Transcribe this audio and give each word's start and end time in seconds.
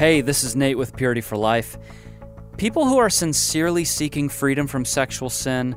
Hey, 0.00 0.22
this 0.22 0.44
is 0.44 0.56
Nate 0.56 0.78
with 0.78 0.96
Purity 0.96 1.20
for 1.20 1.36
Life. 1.36 1.76
People 2.56 2.88
who 2.88 2.96
are 2.96 3.10
sincerely 3.10 3.84
seeking 3.84 4.30
freedom 4.30 4.66
from 4.66 4.82
sexual 4.82 5.28
sin 5.28 5.76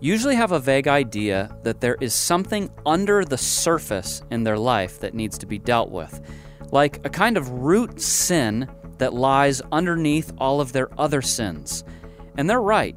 usually 0.00 0.34
have 0.34 0.50
a 0.50 0.58
vague 0.58 0.88
idea 0.88 1.56
that 1.62 1.80
there 1.80 1.96
is 2.00 2.12
something 2.12 2.68
under 2.84 3.24
the 3.24 3.38
surface 3.38 4.22
in 4.32 4.42
their 4.42 4.58
life 4.58 4.98
that 4.98 5.14
needs 5.14 5.38
to 5.38 5.46
be 5.46 5.56
dealt 5.56 5.92
with, 5.92 6.20
like 6.72 6.98
a 7.06 7.08
kind 7.08 7.36
of 7.36 7.48
root 7.48 8.00
sin 8.00 8.68
that 8.98 9.14
lies 9.14 9.62
underneath 9.70 10.32
all 10.38 10.60
of 10.60 10.72
their 10.72 10.88
other 10.98 11.22
sins. 11.22 11.84
And 12.36 12.50
they're 12.50 12.60
right, 12.60 12.96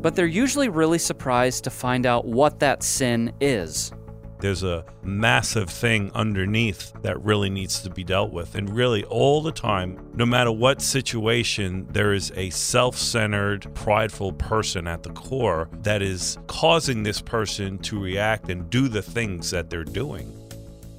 but 0.00 0.14
they're 0.14 0.24
usually 0.24 0.70
really 0.70 0.98
surprised 0.98 1.64
to 1.64 1.70
find 1.70 2.06
out 2.06 2.24
what 2.24 2.58
that 2.60 2.82
sin 2.82 3.34
is. 3.38 3.92
There's 4.40 4.62
a 4.62 4.84
massive 5.02 5.68
thing 5.68 6.10
underneath 6.14 6.92
that 7.02 7.22
really 7.22 7.50
needs 7.50 7.82
to 7.82 7.90
be 7.90 8.04
dealt 8.04 8.32
with. 8.32 8.54
And 8.54 8.74
really, 8.74 9.04
all 9.04 9.42
the 9.42 9.52
time, 9.52 10.10
no 10.14 10.24
matter 10.24 10.50
what 10.50 10.80
situation, 10.80 11.86
there 11.90 12.12
is 12.12 12.32
a 12.36 12.50
self 12.50 12.96
centered, 12.96 13.72
prideful 13.74 14.32
person 14.32 14.86
at 14.86 15.02
the 15.02 15.10
core 15.10 15.68
that 15.82 16.02
is 16.02 16.38
causing 16.46 17.02
this 17.02 17.20
person 17.20 17.78
to 17.78 18.00
react 18.00 18.48
and 18.48 18.68
do 18.70 18.88
the 18.88 19.02
things 19.02 19.50
that 19.50 19.68
they're 19.68 19.84
doing. 19.84 20.36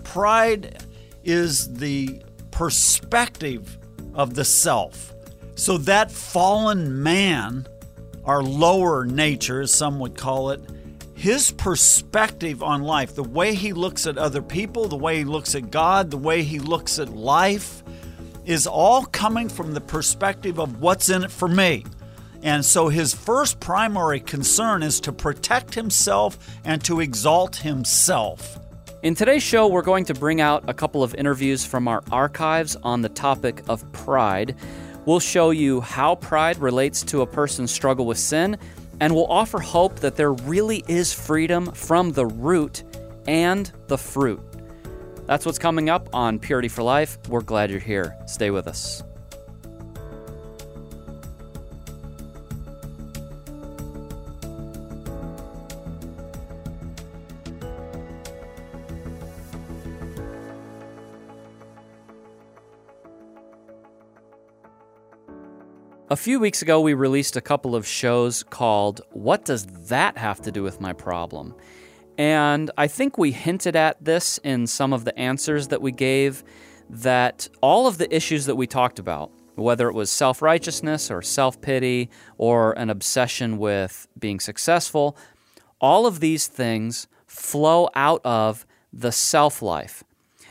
Pride 0.04 0.85
is 1.23 1.73
the 1.73 2.21
perspective 2.52 3.77
of 4.13 4.35
the 4.35 4.46
self. 4.46 5.13
So 5.55 5.77
that 5.80 6.12
fallen 6.12 7.02
man, 7.04 7.68
our 8.26 8.44
lower 8.44 9.05
nature, 9.05 9.62
as 9.62 9.73
some 9.73 9.99
would 9.99 10.18
call 10.18 10.52
it, 10.52 10.62
his 11.22 11.52
perspective 11.52 12.64
on 12.64 12.82
life, 12.82 13.14
the 13.14 13.24
way 13.24 13.54
he 13.54 13.74
looks 13.74 14.08
at 14.08 14.18
other 14.18 14.42
people, 14.42 14.88
the 14.88 14.98
way 14.98 15.20
he 15.20 15.24
looks 15.24 15.54
at 15.54 15.70
God, 15.70 16.10
the 16.10 16.18
way 16.18 16.42
he 16.42 16.58
looks 16.58 16.98
at 16.98 17.10
life, 17.10 17.84
is 18.44 18.66
all 18.66 19.06
coming 19.06 19.48
from 19.48 19.76
the 19.76 19.82
perspective 19.82 20.60
of 20.60 20.82
what's 20.82 21.10
in 21.10 21.24
it 21.24 21.30
for 21.30 21.48
me. 21.48 21.86
And 22.41 22.66
so 22.66 22.88
his 22.88 23.13
first 23.13 23.60
primary 23.60 24.20
concern 24.20 24.82
is 24.82 25.00
to 25.02 25.12
protect 25.12 25.76
himself 25.76 26.40
and 26.66 26.84
to 26.86 27.02
exalt 27.02 27.58
himself. 27.58 28.58
In 29.04 29.13
today's 29.13 29.44
show, 29.44 29.68
we're 29.68 29.84
going 29.84 30.06
to 30.06 30.16
bring 30.16 30.41
out 30.41 30.68
a 30.68 30.74
couple 30.74 31.04
of 31.04 31.13
interviews 31.13 31.63
from 31.63 31.88
our 31.88 32.02
archives 32.12 32.76
on 32.78 33.04
the 33.04 33.10
topic 33.10 33.62
of 33.70 33.90
pride. 33.91 34.56
We'll 35.06 35.20
show 35.20 35.52
you 35.52 35.82
how 35.82 36.16
pride 36.16 36.58
relates 36.58 37.04
to 37.04 37.22
a 37.22 37.28
person's 37.28 37.72
struggle 37.72 38.08
with 38.08 38.18
sin 38.18 38.58
and 39.02 39.13
will 39.13 39.27
offer 39.30 39.60
hope 39.60 39.99
that 39.99 40.16
there 40.16 40.32
really 40.32 40.85
is 40.88 41.12
freedom 41.12 41.66
from 41.74 42.12
the 42.13 42.26
root 42.26 42.84
and 43.27 43.70
the 43.88 43.98
fruit. 43.98 44.40
That's 45.26 45.46
what's 45.46 45.60
coming 45.60 45.90
up 45.90 46.07
on 46.13 46.40
Purity 46.40 46.68
for 46.68 46.84
Life. 46.84 47.18
We're 47.27 47.41
glad 47.41 47.72
you're 47.72 47.79
here. 47.79 48.16
Stay 48.27 48.52
with 48.52 48.68
us. 48.68 49.04
A 66.12 66.17
few 66.17 66.41
weeks 66.41 66.62
ago, 66.62 66.81
we 66.81 66.94
released 66.94 67.38
a 67.38 67.41
couple 67.41 67.73
of 67.73 67.88
shows 67.88 68.44
called 68.44 69.00
What 69.12 69.45
Does 69.45 69.66
That 69.88 70.17
Have 70.17 70.41
to 70.41 70.51
Do 70.51 70.62
with 70.62 70.81
My 70.81 70.91
Problem? 70.91 71.56
And 72.17 72.69
I 72.78 72.88
think 72.88 73.17
we 73.17 73.31
hinted 73.31 73.78
at 73.78 74.03
this 74.03 74.38
in 74.39 74.67
some 74.67 74.91
of 74.91 75.06
the 75.06 75.17
answers 75.17 75.69
that 75.69 75.81
we 75.81 75.94
gave 75.94 76.44
that 76.89 77.47
all 77.62 77.88
of 77.88 77.97
the 77.97 78.13
issues 78.13 78.45
that 78.47 78.57
we 78.57 78.67
talked 78.67 79.00
about, 79.00 79.31
whether 79.56 79.88
it 79.88 79.94
was 79.94 80.12
self 80.12 80.41
righteousness 80.41 81.09
or 81.09 81.22
self 81.22 81.62
pity 81.62 82.09
or 82.38 82.73
an 82.73 82.89
obsession 82.89 83.57
with 83.57 84.09
being 84.19 84.41
successful, 84.41 85.16
all 85.79 86.05
of 86.05 86.19
these 86.19 86.45
things 86.45 87.07
flow 87.25 87.88
out 87.95 88.19
of 88.25 88.66
the 88.91 89.13
self 89.13 89.61
life. 89.61 90.03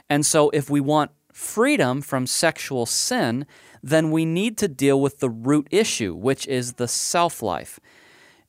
And 0.09 0.25
so 0.25 0.49
if 0.55 0.71
we 0.71 0.81
want 0.81 1.11
freedom 1.35 2.01
from 2.01 2.27
sexual 2.27 2.87
sin, 2.87 3.47
then 3.83 4.11
we 4.11 4.25
need 4.25 4.59
to 4.59 4.69
deal 4.69 5.01
with 5.01 5.21
the 5.21 5.31
root 5.31 5.69
issue, 5.71 6.15
which 6.15 6.47
is 6.47 6.75
the 6.75 6.89
self 6.89 7.43
life. 7.43 7.81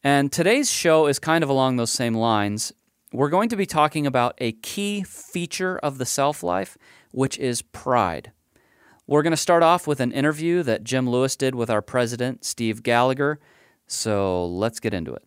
And 0.03 0.31
today's 0.31 0.72
show 0.72 1.08
is 1.08 1.19
kind 1.19 1.44
of 1.44 1.50
along 1.50 1.78
those 1.78 1.92
same 1.92 2.16
lines. 2.16 2.74
We're 3.14 3.30
going 3.30 3.50
to 3.50 3.56
be 3.56 3.66
talking 3.66 4.08
about 4.08 4.36
a 4.40 4.53
key 4.53 5.03
feature 5.03 5.78
of 5.80 5.97
the 5.97 6.06
self 6.06 6.44
life, 6.44 6.78
which 7.12 7.38
is 7.38 7.62
pride. 7.62 8.31
We're 9.08 9.24
going 9.24 9.31
to 9.31 9.38
start 9.38 9.64
off 9.64 9.88
with 9.88 10.00
an 10.00 10.12
interview 10.12 10.64
that 10.64 10.84
Jim 10.84 11.09
Lewis 11.09 11.36
did 11.36 11.53
with 11.53 11.69
our 11.69 11.81
president, 11.81 12.46
Steve 12.46 12.84
Gallagher. 12.84 13.40
So 13.88 14.46
let's 14.46 14.80
get 14.80 14.94
into 14.94 15.13
it. 15.13 15.24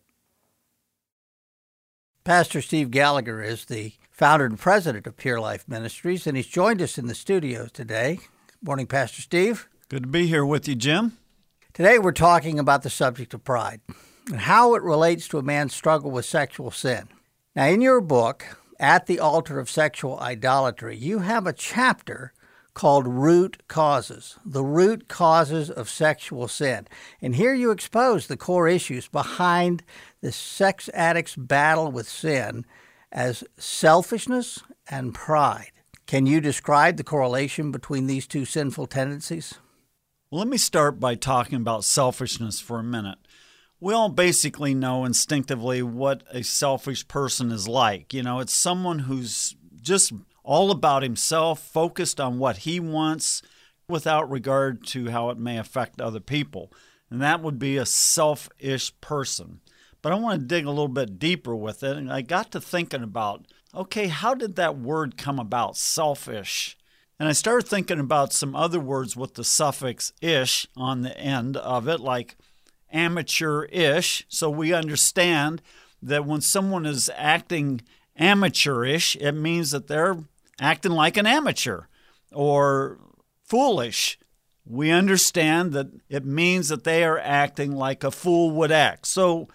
Pastor 2.23 2.61
Steve 2.61 2.89
Gallagher 2.89 3.43
is 3.43 3.65
the 3.65 3.93
founder 4.09 4.45
and 4.45 4.57
president 4.57 5.05
of 5.05 5.17
Pure 5.17 5.39
Life 5.39 5.67
Ministries, 5.67 6.25
and 6.25 6.35
he's 6.35 6.47
joined 6.47 6.81
us 6.81 6.97
in 6.97 7.05
the 7.05 7.13
studio 7.13 7.67
today. 7.67 8.17
Morning, 8.63 8.87
Pastor 8.87 9.21
Steve. 9.21 9.69
Good 9.87 10.01
to 10.01 10.09
be 10.09 10.25
here 10.25 10.43
with 10.43 10.67
you, 10.67 10.73
Jim. 10.73 11.15
Today 11.71 11.99
we're 11.99 12.11
talking 12.11 12.57
about 12.57 12.81
the 12.81 12.89
subject 12.89 13.35
of 13.35 13.43
pride 13.43 13.81
and 14.31 14.41
how 14.41 14.73
it 14.73 14.81
relates 14.81 15.27
to 15.27 15.37
a 15.37 15.43
man's 15.43 15.75
struggle 15.75 16.09
with 16.09 16.25
sexual 16.25 16.71
sin. 16.71 17.07
Now, 17.55 17.67
in 17.67 17.81
your 17.81 18.01
book, 18.01 18.57
At 18.79 19.05
the 19.05 19.19
Altar 19.19 19.59
of 19.59 19.69
Sexual 19.69 20.19
Idolatry, 20.19 20.97
you 20.97 21.19
have 21.19 21.45
a 21.45 21.53
chapter 21.53 22.33
called 22.73 23.05
Root 23.05 23.67
Causes, 23.67 24.39
the 24.43 24.63
root 24.63 25.07
causes 25.07 25.69
of 25.69 25.87
sexual 25.87 26.47
sin. 26.47 26.87
And 27.21 27.35
here 27.35 27.53
you 27.53 27.69
expose 27.69 28.25
the 28.25 28.37
core 28.37 28.67
issues 28.67 29.07
behind 29.07 29.83
the 30.19 30.31
sex 30.31 30.89
addict's 30.95 31.35
battle 31.35 31.91
with 31.91 32.09
sin 32.09 32.65
as 33.11 33.43
selfishness 33.59 34.63
and 34.89 35.13
pride. 35.13 35.69
Can 36.07 36.25
you 36.25 36.41
describe 36.41 36.97
the 36.97 37.03
correlation 37.03 37.71
between 37.71 38.07
these 38.07 38.25
two 38.25 38.45
sinful 38.45 38.87
tendencies? 38.87 39.59
Let 40.31 40.47
me 40.47 40.57
start 40.57 40.99
by 40.99 41.13
talking 41.13 41.57
about 41.57 41.83
selfishness 41.83 42.59
for 42.59 42.79
a 42.79 42.83
minute. 42.83 43.19
We 43.79 43.93
all 43.93 44.09
basically 44.09 44.73
know 44.73 45.05
instinctively 45.05 45.83
what 45.83 46.23
a 46.31 46.43
selfish 46.43 47.07
person 47.07 47.51
is 47.51 47.67
like. 47.67 48.11
You 48.11 48.23
know, 48.23 48.39
it's 48.39 48.53
someone 48.53 48.99
who's 48.99 49.55
just 49.79 50.13
all 50.43 50.71
about 50.71 51.03
himself, 51.03 51.59
focused 51.59 52.19
on 52.19 52.39
what 52.39 52.57
he 52.57 52.79
wants 52.79 53.43
without 53.87 54.29
regard 54.31 54.83
to 54.87 55.11
how 55.11 55.29
it 55.29 55.37
may 55.37 55.59
affect 55.59 56.01
other 56.01 56.19
people. 56.19 56.73
And 57.11 57.21
that 57.21 57.43
would 57.43 57.59
be 57.59 57.77
a 57.77 57.85
selfish 57.85 58.99
person. 59.01 59.61
But 60.01 60.11
I 60.11 60.15
want 60.15 60.41
to 60.41 60.47
dig 60.47 60.65
a 60.65 60.71
little 60.71 60.87
bit 60.87 61.19
deeper 61.19 61.55
with 61.55 61.83
it. 61.83 61.97
And 61.97 62.11
I 62.11 62.21
got 62.21 62.51
to 62.53 62.61
thinking 62.61 63.03
about 63.03 63.45
okay, 63.75 64.07
how 64.07 64.33
did 64.33 64.55
that 64.55 64.79
word 64.79 65.17
come 65.17 65.37
about, 65.37 65.77
selfish? 65.77 66.77
And 67.19 67.29
I 67.29 67.31
started 67.31 67.67
thinking 67.67 67.99
about 67.99 68.33
some 68.33 68.55
other 68.55 68.79
words 68.79 69.15
with 69.15 69.35
the 69.35 69.43
suffix 69.43 70.11
ish 70.21 70.67
on 70.75 71.01
the 71.01 71.17
end 71.17 71.55
of 71.57 71.87
it, 71.87 71.99
like 72.01 72.35
amateur-ish. 72.91 74.25
So 74.27 74.49
we 74.49 74.73
understand 74.73 75.61
that 76.01 76.25
when 76.25 76.41
someone 76.41 76.85
is 76.85 77.09
acting 77.15 77.81
amateurish, 78.17 79.15
it 79.15 79.31
means 79.31 79.71
that 79.71 79.87
they're 79.87 80.17
acting 80.59 80.91
like 80.91 81.17
an 81.17 81.25
amateur 81.25 81.83
or 82.33 82.99
foolish. 83.43 84.19
We 84.65 84.91
understand 84.91 85.73
that 85.73 85.87
it 86.09 86.25
means 86.25 86.69
that 86.69 86.83
they 86.83 87.03
are 87.03 87.19
acting 87.19 87.71
like 87.71 88.03
a 88.03 88.11
fool 88.11 88.51
would 88.51 88.71
act. 88.71 89.07
So 89.07 89.47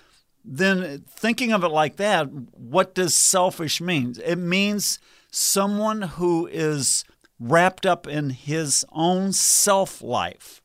then 0.44 1.04
thinking 1.08 1.52
of 1.52 1.62
it 1.62 1.68
like 1.68 1.96
that, 1.96 2.30
what 2.30 2.94
does 2.94 3.14
selfish 3.14 3.80
mean? 3.80 4.14
It 4.24 4.38
means 4.38 4.98
someone 5.30 6.02
who 6.02 6.46
is 6.46 7.04
wrapped 7.40 7.86
up 7.86 8.06
in 8.06 8.30
his 8.30 8.84
own 8.92 9.32
self 9.32 10.02
life. 10.02 10.62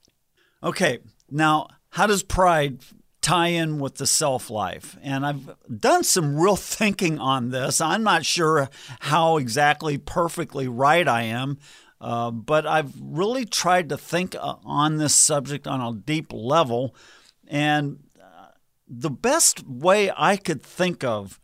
Okay, 0.61 0.99
now 1.31 1.67
how 1.91 2.05
does 2.05 2.21
pride 2.21 2.79
tie 3.21 3.47
in 3.47 3.79
with 3.79 3.95
the 3.95 4.05
self 4.05 4.49
life? 4.49 4.97
And 5.01 5.25
I've 5.25 5.55
done 5.79 6.03
some 6.03 6.37
real 6.37 6.55
thinking 6.57 7.17
on 7.17 7.49
this. 7.49 7.79
I'm 7.79 8.03
not 8.03 8.25
sure 8.25 8.69
how 8.99 9.37
exactly 9.37 9.97
perfectly 9.97 10.67
right 10.67 11.07
I 11.07 11.23
am, 11.23 11.57
uh, 12.01 12.31
but 12.31 12.67
I've 12.67 12.93
really 12.99 13.45
tried 13.45 13.89
to 13.89 13.97
think 13.97 14.35
uh, 14.35 14.55
on 14.65 14.97
this 14.97 15.15
subject 15.15 15.65
on 15.65 15.81
a 15.81 15.97
deep 15.97 16.33
level. 16.33 16.93
And 17.47 18.03
uh, 18.21 18.47
the 18.87 19.09
best 19.09 19.65
way 19.65 20.11
I 20.15 20.35
could 20.35 20.61
think 20.61 21.03
of 21.03 21.39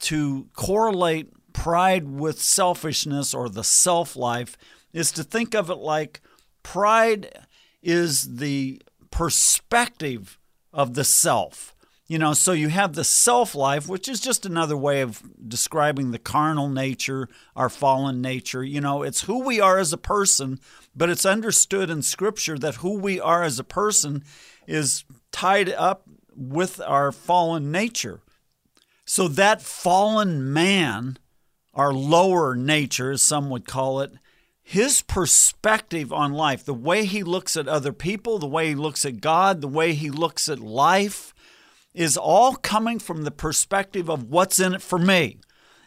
to 0.00 0.48
correlate 0.54 1.28
pride 1.52 2.08
with 2.08 2.40
selfishness 2.40 3.34
or 3.34 3.48
the 3.48 3.64
self 3.64 4.16
life 4.16 4.56
is 4.92 5.12
to 5.12 5.24
think 5.24 5.54
of 5.54 5.70
it 5.70 5.76
like 5.76 6.20
pride 6.62 7.46
is 7.82 8.36
the 8.36 8.82
perspective 9.10 10.38
of 10.72 10.94
the 10.94 11.04
self. 11.04 11.74
You 12.06 12.18
know, 12.18 12.32
so 12.32 12.50
you 12.50 12.70
have 12.70 12.94
the 12.94 13.04
self 13.04 13.54
life, 13.54 13.88
which 13.88 14.08
is 14.08 14.20
just 14.20 14.44
another 14.44 14.76
way 14.76 15.00
of 15.00 15.22
describing 15.46 16.10
the 16.10 16.18
carnal 16.18 16.68
nature, 16.68 17.28
our 17.54 17.68
fallen 17.68 18.20
nature. 18.20 18.64
You 18.64 18.80
know, 18.80 19.04
it's 19.04 19.22
who 19.22 19.44
we 19.44 19.60
are 19.60 19.78
as 19.78 19.92
a 19.92 19.98
person, 19.98 20.58
but 20.94 21.08
it's 21.08 21.24
understood 21.24 21.88
in 21.88 22.02
Scripture 22.02 22.58
that 22.58 22.76
who 22.76 22.98
we 22.98 23.20
are 23.20 23.44
as 23.44 23.60
a 23.60 23.64
person 23.64 24.24
is 24.66 25.04
tied 25.30 25.68
up 25.68 26.02
with 26.34 26.80
our 26.80 27.12
fallen 27.12 27.70
nature. 27.70 28.22
So 29.04 29.28
that 29.28 29.62
fallen 29.62 30.52
man, 30.52 31.16
our 31.74 31.92
lower 31.92 32.54
nature, 32.54 33.12
as 33.12 33.22
some 33.22 33.50
would 33.50 33.66
call 33.66 34.00
it, 34.00 34.12
his 34.62 35.02
perspective 35.02 36.12
on 36.12 36.32
life, 36.32 36.64
the 36.64 36.74
way 36.74 37.04
he 37.04 37.22
looks 37.22 37.56
at 37.56 37.66
other 37.66 37.92
people, 37.92 38.38
the 38.38 38.46
way 38.46 38.68
he 38.68 38.74
looks 38.74 39.04
at 39.04 39.20
God, 39.20 39.60
the 39.60 39.68
way 39.68 39.94
he 39.94 40.10
looks 40.10 40.48
at 40.48 40.60
life, 40.60 41.34
is 41.92 42.16
all 42.16 42.54
coming 42.54 42.98
from 42.98 43.24
the 43.24 43.30
perspective 43.32 44.08
of 44.08 44.24
what's 44.30 44.60
in 44.60 44.74
it 44.74 44.82
for 44.82 44.98
me. 44.98 45.38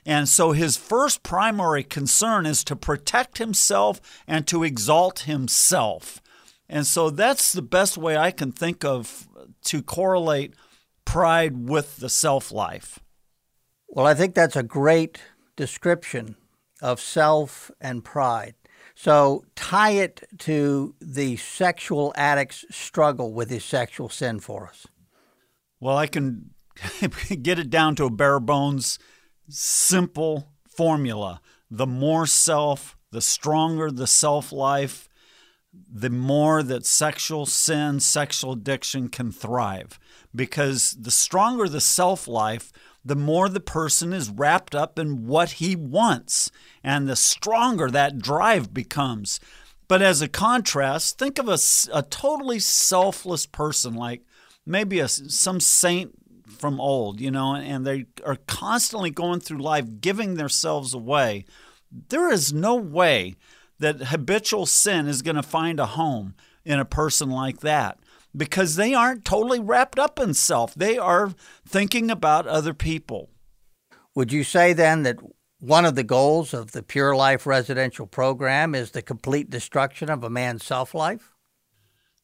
And 0.05 0.27
so 0.27 0.51
his 0.51 0.75
first 0.75 1.23
primary 1.23 1.83
concern 1.83 2.45
is 2.45 2.63
to 2.65 2.75
protect 2.75 3.37
himself 3.37 4.01
and 4.27 4.45
to 4.47 4.63
exalt 4.63 5.19
himself. 5.19 6.21
And 6.67 6.85
so 6.85 7.09
that's 7.09 7.53
the 7.53 7.61
best 7.61 7.97
way 7.97 8.17
I 8.17 8.31
can 8.31 8.51
think 8.51 8.83
of 8.83 9.27
to 9.65 9.81
correlate 9.81 10.55
pride 11.05 11.69
with 11.69 11.97
the 11.97 12.09
self 12.09 12.51
life. 12.51 12.99
Well, 13.87 14.07
I 14.07 14.13
think 14.13 14.33
that's 14.33 14.55
a 14.55 14.63
great 14.63 15.19
description 15.55 16.35
of 16.81 16.99
self 16.99 17.71
and 17.79 18.03
pride. 18.03 18.55
So 18.95 19.45
tie 19.55 19.91
it 19.91 20.23
to 20.39 20.95
the 21.01 21.37
sexual 21.37 22.13
addict's 22.15 22.65
struggle 22.69 23.33
with 23.33 23.49
his 23.49 23.65
sexual 23.65 24.09
sin 24.09 24.39
for 24.39 24.67
us. 24.67 24.87
Well, 25.79 25.97
I 25.97 26.07
can 26.07 26.51
get 27.41 27.59
it 27.59 27.69
down 27.69 27.95
to 27.95 28.05
a 28.05 28.09
bare 28.09 28.39
bones, 28.39 28.99
simple 29.49 30.49
formula. 30.67 31.41
The 31.69 31.87
more 31.87 32.25
self, 32.27 32.95
the 33.11 33.21
stronger 33.21 33.91
the 33.91 34.07
self 34.07 34.51
life, 34.51 35.09
the 35.73 36.09
more 36.09 36.61
that 36.61 36.85
sexual 36.85 37.45
sin, 37.45 37.99
sexual 37.99 38.53
addiction 38.53 39.09
can 39.09 39.31
thrive. 39.31 39.99
Because 40.35 40.95
the 40.99 41.11
stronger 41.11 41.67
the 41.67 41.81
self 41.81 42.27
life, 42.27 42.71
the 43.05 43.15
more 43.15 43.49
the 43.49 43.59
person 43.59 44.13
is 44.13 44.29
wrapped 44.29 44.73
up 44.73 44.97
in 44.97 45.27
what 45.27 45.53
he 45.53 45.75
wants, 45.75 46.51
and 46.83 47.07
the 47.07 47.15
stronger 47.15 47.89
that 47.89 48.19
drive 48.19 48.73
becomes. 48.73 49.39
But 49.87 50.01
as 50.01 50.21
a 50.21 50.27
contrast, 50.27 51.19
think 51.19 51.37
of 51.37 51.49
a, 51.49 51.57
a 51.93 52.03
totally 52.03 52.59
selfless 52.59 53.45
person 53.45 53.93
like 53.93 54.23
maybe 54.65 54.99
a, 54.99 55.07
some 55.07 55.59
saint 55.59 56.13
from 56.47 56.79
old, 56.79 57.19
you 57.19 57.31
know, 57.31 57.55
and 57.55 57.85
they 57.85 58.05
are 58.25 58.37
constantly 58.47 59.09
going 59.09 59.39
through 59.39 59.59
life 59.59 59.85
giving 59.99 60.35
themselves 60.35 60.93
away, 60.93 61.45
there 62.09 62.31
is 62.31 62.53
no 62.53 62.75
way 62.75 63.35
that 63.79 64.07
habitual 64.07 64.65
sin 64.65 65.07
is 65.07 65.21
going 65.21 65.35
to 65.35 65.43
find 65.43 65.79
a 65.79 65.87
home 65.87 66.35
in 66.63 66.79
a 66.79 66.85
person 66.85 67.29
like 67.29 67.59
that 67.59 67.99
because 68.35 68.75
they 68.75 68.93
aren't 68.93 69.25
totally 69.25 69.59
wrapped 69.59 69.99
up 69.99 70.19
in 70.19 70.33
self. 70.33 70.73
They 70.73 70.97
are 70.97 71.33
thinking 71.67 72.09
about 72.09 72.47
other 72.47 72.73
people. 72.73 73.29
Would 74.15 74.31
you 74.31 74.43
say 74.43 74.73
then 74.73 75.03
that 75.03 75.17
one 75.59 75.85
of 75.85 75.95
the 75.95 76.03
goals 76.03 76.53
of 76.53 76.71
the 76.71 76.83
Pure 76.83 77.15
Life 77.15 77.45
residential 77.45 78.05
program 78.05 78.75
is 78.75 78.91
the 78.91 79.01
complete 79.01 79.49
destruction 79.49 80.09
of 80.09 80.23
a 80.23 80.29
man's 80.29 80.63
self 80.63 80.93
life? 80.93 81.33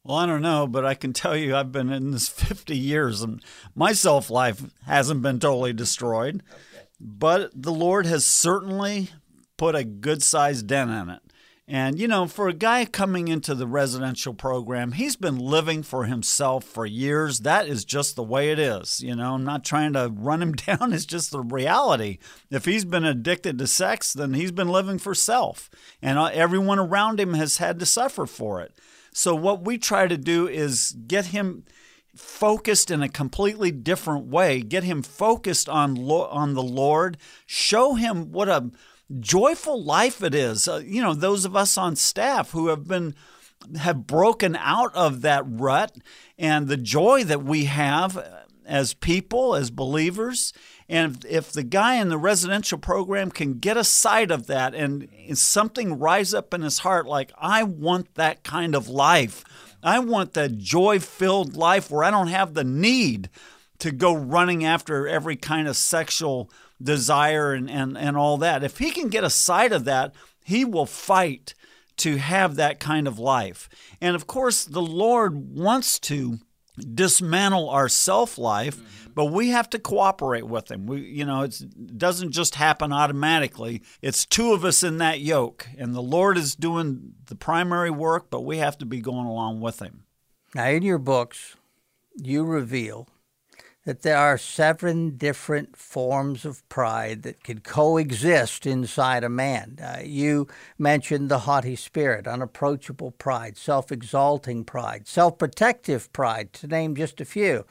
Well, 0.04 0.18
I 0.18 0.26
don't 0.26 0.42
know, 0.42 0.66
but 0.66 0.86
I 0.86 0.94
can 0.94 1.14
tell 1.14 1.36
you 1.36 1.56
I've 1.56 1.72
been 1.72 1.92
in 1.92 2.12
this 2.12 2.30
50 2.30 2.78
years 2.78 3.22
and 3.22 3.44
my 3.76 3.94
self 3.94 4.30
life 4.30 4.62
hasn't 4.86 5.22
been 5.22 5.40
totally 5.40 5.74
destroyed. 5.74 6.44
Okay. 6.52 6.86
But 7.00 7.52
the 7.54 7.72
Lord 7.72 8.06
has 8.06 8.26
certainly 8.26 9.10
put 9.58 9.76
a 9.76 9.84
good 9.84 10.22
sized 10.24 10.68
dent 10.68 10.92
in 10.92 11.10
it. 11.10 11.22
And, 11.72 12.00
you 12.00 12.08
know, 12.08 12.26
for 12.26 12.48
a 12.48 12.54
guy 12.54 12.84
coming 12.86 13.28
into 13.28 13.54
the 13.54 13.68
residential 13.68 14.34
program, 14.34 14.94
he's 14.94 15.16
been 15.16 15.38
living 15.38 15.84
for 15.84 16.06
himself 16.06 16.64
for 16.64 16.84
years. 16.84 17.42
That 17.42 17.68
is 17.68 17.86
just 17.86 18.16
the 18.16 18.24
way 18.24 18.52
it 18.52 18.58
is. 18.58 19.02
You 19.02 19.16
know, 19.16 19.36
I'm 19.36 19.44
not 19.44 19.64
trying 19.64 19.94
to 19.94 20.12
run 20.12 20.42
him 20.42 20.54
down. 20.68 20.94
It's 20.94 21.06
just 21.06 21.30
the 21.30 21.42
reality. 21.42 22.18
If 22.50 22.66
he's 22.66 22.86
been 22.86 23.06
addicted 23.06 23.60
to 23.60 23.68
sex, 23.68 24.14
then 24.14 24.34
he's 24.34 24.52
been 24.52 24.70
living 24.70 24.98
for 24.98 25.14
self. 25.14 25.70
And 26.02 26.18
uh, 26.18 26.32
everyone 26.34 26.80
around 26.80 27.20
him 27.20 27.36
has 27.36 27.58
had 27.58 27.80
to 27.82 27.86
suffer 27.86 28.26
for 28.26 28.62
it. 28.62 28.74
So, 29.14 29.36
what 29.36 29.64
we 29.64 29.78
try 29.78 30.08
to 30.08 30.18
do 30.18 30.48
is 30.48 30.96
get 31.06 31.28
him 31.28 31.66
focused 32.16 32.90
in 32.90 33.04
a 33.04 33.10
completely 33.10 33.70
different 33.70 34.26
way, 34.26 34.62
get 34.62 34.84
him 34.84 35.04
focused 35.04 35.70
on, 35.70 36.00
on 36.10 36.56
the 36.56 36.64
Lord, 36.64 37.18
show 37.46 37.94
him 37.94 38.32
what 38.32 38.50
a 38.50 38.72
joyful 39.20 39.84
life 39.84 40.24
it 40.24 40.36
is. 40.36 40.68
Uh, 40.68 40.82
you 40.86 41.02
know, 41.02 41.14
those 41.14 41.46
of 41.46 41.56
us 41.56 41.78
on 41.78 41.96
staff 41.96 42.52
who 42.52 42.68
have 42.68 42.88
been 42.88 43.16
have 43.78 44.08
broken 44.08 44.56
out 44.56 44.96
of 44.96 45.22
that 45.22 45.44
rut 45.46 45.96
and 46.38 46.68
the 46.68 46.78
joy 46.78 47.24
that 47.26 47.44
we 47.44 47.66
have 47.66 48.46
as 48.66 48.94
people, 48.94 49.56
as 49.56 49.72
believers. 49.72 50.54
And 50.88 51.26
if, 51.26 51.32
if 51.32 51.52
the 51.52 51.64
guy 51.64 51.96
in 51.96 52.10
the 52.10 52.18
residential 52.18 52.78
program 52.78 53.32
can 53.32 53.56
get 53.56 53.78
a 53.78 53.84
sight 53.84 54.32
of 54.32 54.48
that 54.48 54.74
and 54.74 55.10
something 55.34 56.00
rise 56.00 56.34
up 56.34 56.54
in 56.54 56.62
his 56.62 56.80
heart, 56.80 57.06
like, 57.06 57.32
I 57.38 57.64
want 57.64 58.16
that 58.16 58.44
kind 58.44 58.76
of 58.76 58.88
life. 58.88 59.44
I 59.84 60.00
want 60.00 60.34
that 60.34 60.58
joy 60.58 61.00
filled 61.00 61.56
life 61.56 61.92
where 61.92 62.04
I 62.04 62.12
don't 62.12 62.28
have 62.28 62.54
the 62.54 62.64
need 62.64 63.30
to 63.80 63.92
go 63.92 64.14
running 64.14 64.64
after 64.64 65.08
every 65.08 65.36
kind 65.36 65.68
of 65.68 65.76
sexual 65.76 66.50
desire 66.82 67.54
and, 67.54 67.70
and, 67.70 67.98
and 67.98 68.18
all 68.18 68.38
that. 68.38 68.64
If 68.64 68.78
he 68.78 68.92
can 68.92 69.10
get 69.10 69.24
a 69.24 69.30
sight 69.30 69.72
of 69.72 69.86
that, 69.86 70.14
he 70.44 70.66
will 70.66 70.86
fight 70.86 71.54
to 71.98 72.18
have 72.18 72.56
that 72.56 72.80
kind 72.80 73.08
of 73.08 73.20
life. 73.20 73.70
And 74.00 74.16
of 74.16 74.26
course, 74.26 74.64
the 74.64 74.82
Lord 74.82 75.56
wants 75.56 76.00
to 76.00 76.40
dismantle 76.80 77.70
our 77.70 77.90
self 77.90 78.38
life, 78.38 78.78
mm-hmm. 78.78 79.12
but 79.14 79.26
we 79.26 79.50
have 79.50 79.70
to 79.72 79.80
cooperate 79.80 80.48
with 80.48 80.72
him. 80.72 80.86
We, 80.86 81.02
you 81.02 81.26
know, 81.26 81.44
it 81.44 81.98
doesn't 81.98 82.32
just 82.32 82.56
happen 82.56 82.94
automatically. 82.94 83.82
It's 84.02 84.26
two 84.26 84.54
of 84.54 84.64
us 84.64 84.82
in 84.82 84.98
that 85.00 85.20
yoke, 85.20 85.68
and 85.78 85.94
the 85.94 86.02
Lord 86.02 86.38
is 86.38 86.56
doing 86.56 87.14
the 87.26 87.36
primary 87.36 87.92
work, 87.92 88.30
but 88.30 88.46
we 88.46 88.58
have 88.58 88.78
to 88.78 88.86
be 88.86 89.02
going 89.02 89.26
along 89.26 89.60
with 89.60 89.82
him. 89.82 90.06
Now, 90.56 90.70
in 90.70 90.84
your 90.84 90.98
books, 90.98 91.58
you 92.16 92.44
reveal 92.44 93.08
that 93.90 94.04
there 94.04 94.20
are 94.20 94.38
seven 94.38 95.18
different 95.18 95.76
forms 95.76 96.46
of 96.46 96.62
pride 96.70 97.24
that 97.24 97.44
could 97.44 97.64
coexist 97.64 98.68
inside 98.68 99.24
a 99.24 99.30
man. 99.30 99.80
Uh, 99.82 100.00
you 100.04 100.48
mentioned 100.78 101.28
the 101.28 101.40
haughty 101.40 101.76
spirit, 101.76 102.28
unapproachable 102.28 103.10
pride, 103.10 103.58
self 103.58 103.92
exalting 103.92 104.64
pride, 104.64 105.08
self 105.08 105.40
protective 105.40 106.14
pride, 106.14 106.54
to 106.54 106.68
name 106.68 106.96
just 106.96 107.20
a 107.20 107.26
few. 107.26 107.66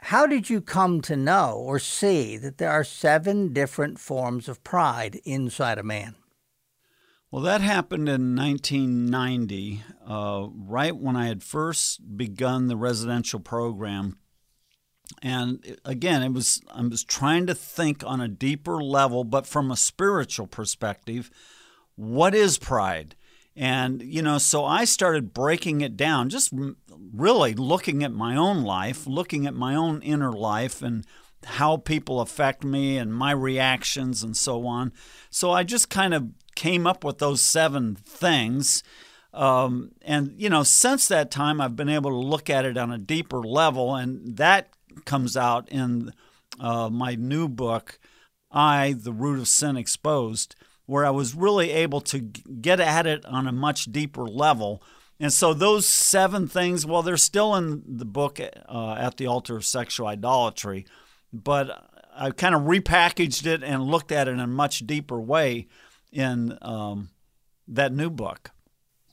How 0.00 0.26
did 0.26 0.50
you 0.50 0.60
come 0.60 1.00
to 1.00 1.16
know 1.16 1.54
or 1.56 1.78
see 1.78 2.36
that 2.36 2.58
there 2.58 2.70
are 2.70 2.84
seven 2.84 3.54
different 3.54 3.98
forms 3.98 4.46
of 4.46 4.62
pride 4.62 5.22
inside 5.24 5.78
a 5.78 5.82
man? 5.82 6.16
Well, 7.30 7.40
that 7.44 7.62
happened 7.62 8.10
in 8.10 8.36
1990, 8.36 9.82
uh, 10.06 10.48
right 10.54 10.94
when 10.94 11.16
I 11.16 11.28
had 11.28 11.42
first 11.42 12.18
begun 12.18 12.68
the 12.68 12.76
residential 12.76 13.40
program 13.40 14.18
and 15.22 15.78
again 15.84 16.22
it 16.22 16.32
was 16.32 16.60
i 16.72 16.80
was 16.82 17.04
trying 17.04 17.46
to 17.46 17.54
think 17.54 18.02
on 18.06 18.20
a 18.20 18.28
deeper 18.28 18.82
level 18.82 19.22
but 19.24 19.46
from 19.46 19.70
a 19.70 19.76
spiritual 19.76 20.46
perspective 20.46 21.30
what 21.96 22.34
is 22.34 22.58
pride? 22.58 23.14
And 23.56 24.02
you 24.02 24.20
know 24.20 24.38
so 24.38 24.64
i 24.64 24.84
started 24.84 25.32
breaking 25.32 25.80
it 25.80 25.96
down 25.96 26.28
just 26.28 26.52
really 27.14 27.54
looking 27.54 28.02
at 28.02 28.12
my 28.12 28.34
own 28.34 28.64
life 28.64 29.06
looking 29.06 29.46
at 29.46 29.54
my 29.54 29.76
own 29.76 30.02
inner 30.02 30.32
life 30.32 30.82
and 30.82 31.06
how 31.44 31.76
people 31.76 32.20
affect 32.20 32.64
me 32.64 32.96
and 32.96 33.14
my 33.14 33.30
reactions 33.30 34.22
and 34.22 34.36
so 34.36 34.66
on. 34.66 34.92
So 35.30 35.52
i 35.52 35.62
just 35.62 35.88
kind 35.88 36.14
of 36.14 36.30
came 36.56 36.84
up 36.84 37.04
with 37.04 37.18
those 37.18 37.42
seven 37.42 37.94
things. 37.94 38.82
Um, 39.32 39.92
and 40.02 40.32
you 40.36 40.48
know 40.48 40.62
since 40.62 41.08
that 41.08 41.30
time 41.30 41.60
i've 41.60 41.74
been 41.74 41.88
able 41.88 42.10
to 42.10 42.16
look 42.16 42.48
at 42.48 42.64
it 42.64 42.76
on 42.76 42.92
a 42.92 42.98
deeper 42.98 43.42
level 43.42 43.96
and 43.96 44.36
that 44.36 44.68
comes 45.04 45.36
out 45.36 45.68
in 45.68 46.12
uh, 46.60 46.88
my 46.90 47.14
new 47.14 47.48
book, 47.48 47.98
I, 48.50 48.94
The 48.96 49.12
Root 49.12 49.40
of 49.40 49.48
Sin 49.48 49.76
Exposed, 49.76 50.54
where 50.86 51.04
I 51.04 51.10
was 51.10 51.34
really 51.34 51.70
able 51.70 52.00
to 52.02 52.18
get 52.18 52.80
at 52.80 53.06
it 53.06 53.24
on 53.26 53.46
a 53.46 53.52
much 53.52 53.86
deeper 53.86 54.26
level. 54.26 54.82
And 55.18 55.32
so 55.32 55.54
those 55.54 55.86
seven 55.86 56.48
things, 56.48 56.84
well, 56.84 57.02
they're 57.02 57.16
still 57.16 57.54
in 57.54 57.82
the 57.86 58.04
book 58.04 58.40
uh, 58.40 58.94
at 58.98 59.16
the 59.16 59.26
altar 59.26 59.56
of 59.56 59.64
sexual 59.64 60.06
idolatry, 60.06 60.86
but 61.32 61.90
I 62.14 62.30
kind 62.30 62.54
of 62.54 62.62
repackaged 62.62 63.46
it 63.46 63.62
and 63.62 63.82
looked 63.82 64.12
at 64.12 64.28
it 64.28 64.32
in 64.32 64.40
a 64.40 64.46
much 64.46 64.86
deeper 64.86 65.20
way 65.20 65.68
in 66.12 66.56
um, 66.62 67.10
that 67.66 67.92
new 67.92 68.10
book. 68.10 68.50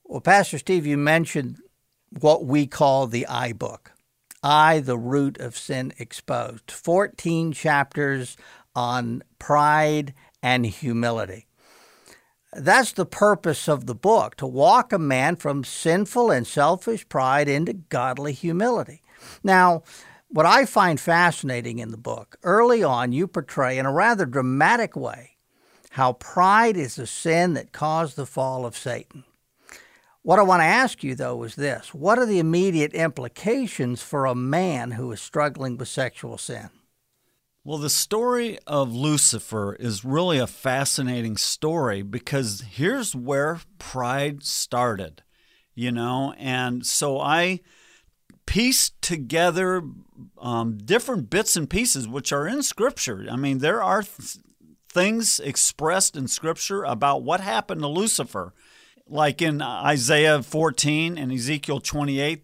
Well, 0.04 0.22
Pastor 0.22 0.58
Steve, 0.58 0.86
you 0.86 0.98
mentioned 0.98 1.58
what 2.20 2.46
we 2.46 2.68
call 2.68 3.08
the 3.08 3.26
I 3.28 3.54
book. 3.54 3.94
I, 4.44 4.80
the 4.80 4.98
root 4.98 5.40
of 5.40 5.58
sin 5.58 5.94
exposed. 6.00 6.72
14 6.72 7.52
chapters 7.52 8.38
on 8.76 9.24
pride 9.40 10.14
and 10.42 10.66
humility. 10.66 11.48
That's 12.54 12.92
the 12.92 13.06
purpose 13.06 13.70
of 13.70 13.86
the 13.86 13.96
book 13.96 14.36
to 14.38 14.48
walk 14.48 14.92
a 14.92 15.00
man 15.00 15.38
from 15.38 15.64
sinful 15.64 16.32
and 16.32 16.46
selfish 16.46 17.08
pride 17.08 17.48
into 17.48 17.74
godly 17.74 18.34
humility. 18.34 19.04
Now, 19.44 19.84
what 20.28 20.46
I 20.46 20.66
find 20.66 21.00
fascinating 21.00 21.80
in 21.80 21.92
the 21.92 21.98
book, 21.98 22.38
early 22.44 22.84
on, 22.84 23.12
you 23.12 23.28
portray 23.28 23.78
in 23.78 23.86
a 23.86 23.94
rather 23.94 24.26
dramatic 24.26 24.96
way 24.96 25.38
how 25.92 26.14
pride 26.14 26.78
is 26.78 26.96
the 26.96 27.06
sin 27.06 27.54
that 27.54 27.74
caused 27.74 28.16
the 28.16 28.26
fall 28.26 28.66
of 28.66 28.78
Satan. 28.78 29.26
What 30.24 30.38
I 30.38 30.44
want 30.44 30.60
to 30.60 30.66
ask 30.66 31.04
you, 31.04 31.16
though, 31.16 31.42
is 31.44 31.56
this 31.56 31.94
What 31.94 32.20
are 32.20 32.26
the 32.26 32.40
immediate 32.40 32.94
implications 32.94 34.02
for 34.04 34.26
a 34.26 34.36
man 34.36 34.92
who 34.92 35.12
is 35.12 35.22
struggling 35.22 35.78
with 35.78 35.88
sexual 35.88 36.38
sin? 36.38 36.70
Well, 37.64 37.78
the 37.78 37.90
story 37.90 38.58
of 38.66 38.94
Lucifer 38.94 39.76
is 39.76 40.04
really 40.04 40.40
a 40.40 40.48
fascinating 40.48 41.38
story 41.38 42.02
because 42.02 42.62
here's 42.62 43.16
where 43.16 43.60
pride 43.78 44.44
started, 44.44 45.22
you 45.76 45.92
know? 45.92 46.34
And 46.40 46.84
so 46.86 47.20
I 47.20 47.60
pieced 48.48 49.00
together 49.04 49.84
um, 50.40 50.78
different 50.78 51.30
bits 51.30 51.56
and 51.56 51.70
pieces 51.70 52.08
which 52.08 52.32
are 52.32 52.48
in 52.48 52.64
Scripture. 52.64 53.28
I 53.32 53.36
mean, 53.36 53.60
there 53.60 53.82
are 53.82 54.02
th- 54.02 54.38
things 54.90 55.40
expressed 55.40 56.16
in 56.16 56.28
Scripture 56.28 56.84
about 56.84 57.22
what 57.22 57.42
happened 57.42 57.82
to 57.82 57.88
Lucifer. 57.88 58.54
Like 59.12 59.42
in 59.42 59.62
Isaiah 59.62 60.42
14 60.42 61.18
and 61.18 61.34
Ezekiel 61.34 61.82
28, 61.82 62.44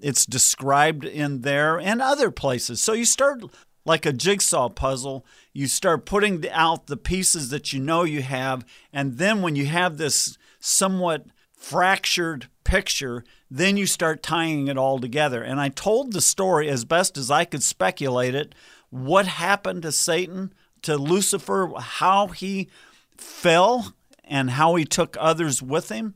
it's 0.00 0.24
described 0.24 1.04
in 1.04 1.40
there 1.40 1.76
and 1.80 2.00
other 2.00 2.30
places. 2.30 2.80
So 2.80 2.92
you 2.92 3.04
start 3.04 3.42
like 3.84 4.06
a 4.06 4.12
jigsaw 4.12 4.68
puzzle. 4.68 5.26
You 5.52 5.66
start 5.66 6.06
putting 6.06 6.48
out 6.50 6.86
the 6.86 6.96
pieces 6.96 7.50
that 7.50 7.72
you 7.72 7.80
know 7.80 8.04
you 8.04 8.22
have. 8.22 8.64
And 8.92 9.18
then 9.18 9.42
when 9.42 9.56
you 9.56 9.66
have 9.66 9.96
this 9.96 10.38
somewhat 10.60 11.26
fractured 11.52 12.46
picture, 12.62 13.24
then 13.50 13.76
you 13.76 13.86
start 13.86 14.22
tying 14.22 14.68
it 14.68 14.78
all 14.78 15.00
together. 15.00 15.42
And 15.42 15.58
I 15.60 15.68
told 15.68 16.12
the 16.12 16.20
story 16.20 16.68
as 16.68 16.84
best 16.84 17.18
as 17.18 17.28
I 17.28 17.44
could 17.44 17.64
speculate 17.64 18.36
it 18.36 18.54
what 18.90 19.26
happened 19.26 19.82
to 19.82 19.90
Satan, 19.90 20.54
to 20.82 20.96
Lucifer, 20.96 21.72
how 21.76 22.28
he 22.28 22.68
fell, 23.16 23.94
and 24.28 24.50
how 24.50 24.74
he 24.76 24.84
took 24.84 25.16
others 25.18 25.62
with 25.62 25.88
him. 25.88 26.14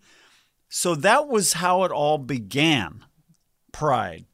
So 0.68 0.94
that 0.94 1.28
was 1.28 1.54
how 1.54 1.84
it 1.84 1.90
all 1.90 2.18
began 2.18 3.04
pride. 3.72 4.26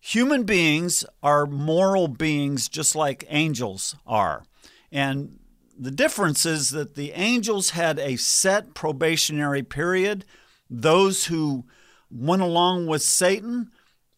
Human 0.00 0.44
beings 0.44 1.04
are 1.22 1.46
moral 1.46 2.08
beings 2.08 2.68
just 2.68 2.94
like 2.94 3.24
angels 3.28 3.96
are. 4.06 4.44
And 4.92 5.38
the 5.76 5.90
difference 5.90 6.46
is 6.46 6.70
that 6.70 6.94
the 6.94 7.12
angels 7.12 7.70
had 7.70 7.98
a 7.98 8.16
set 8.16 8.74
probationary 8.74 9.62
period. 9.62 10.24
Those 10.68 11.26
who 11.26 11.64
went 12.10 12.42
along 12.42 12.86
with 12.86 13.02
Satan 13.02 13.70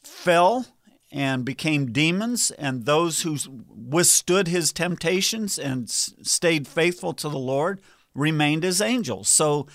fell 0.03 0.67
and 1.13 1.45
became 1.45 1.93
demons, 1.93 2.51
and 2.51 2.85
those 2.85 3.23
who 3.23 3.39
withstood 3.69 4.49
his 4.49 4.73
temptations 4.73 5.59
and 5.59 5.89
stayed 5.89 6.67
faithful 6.67 7.15
to 7.15 7.29
the 7.29 7.39
Lord 7.39 7.81
remained 8.17 8.65
as 8.65 8.81
angels. 8.81 9.29
So, 9.29 9.67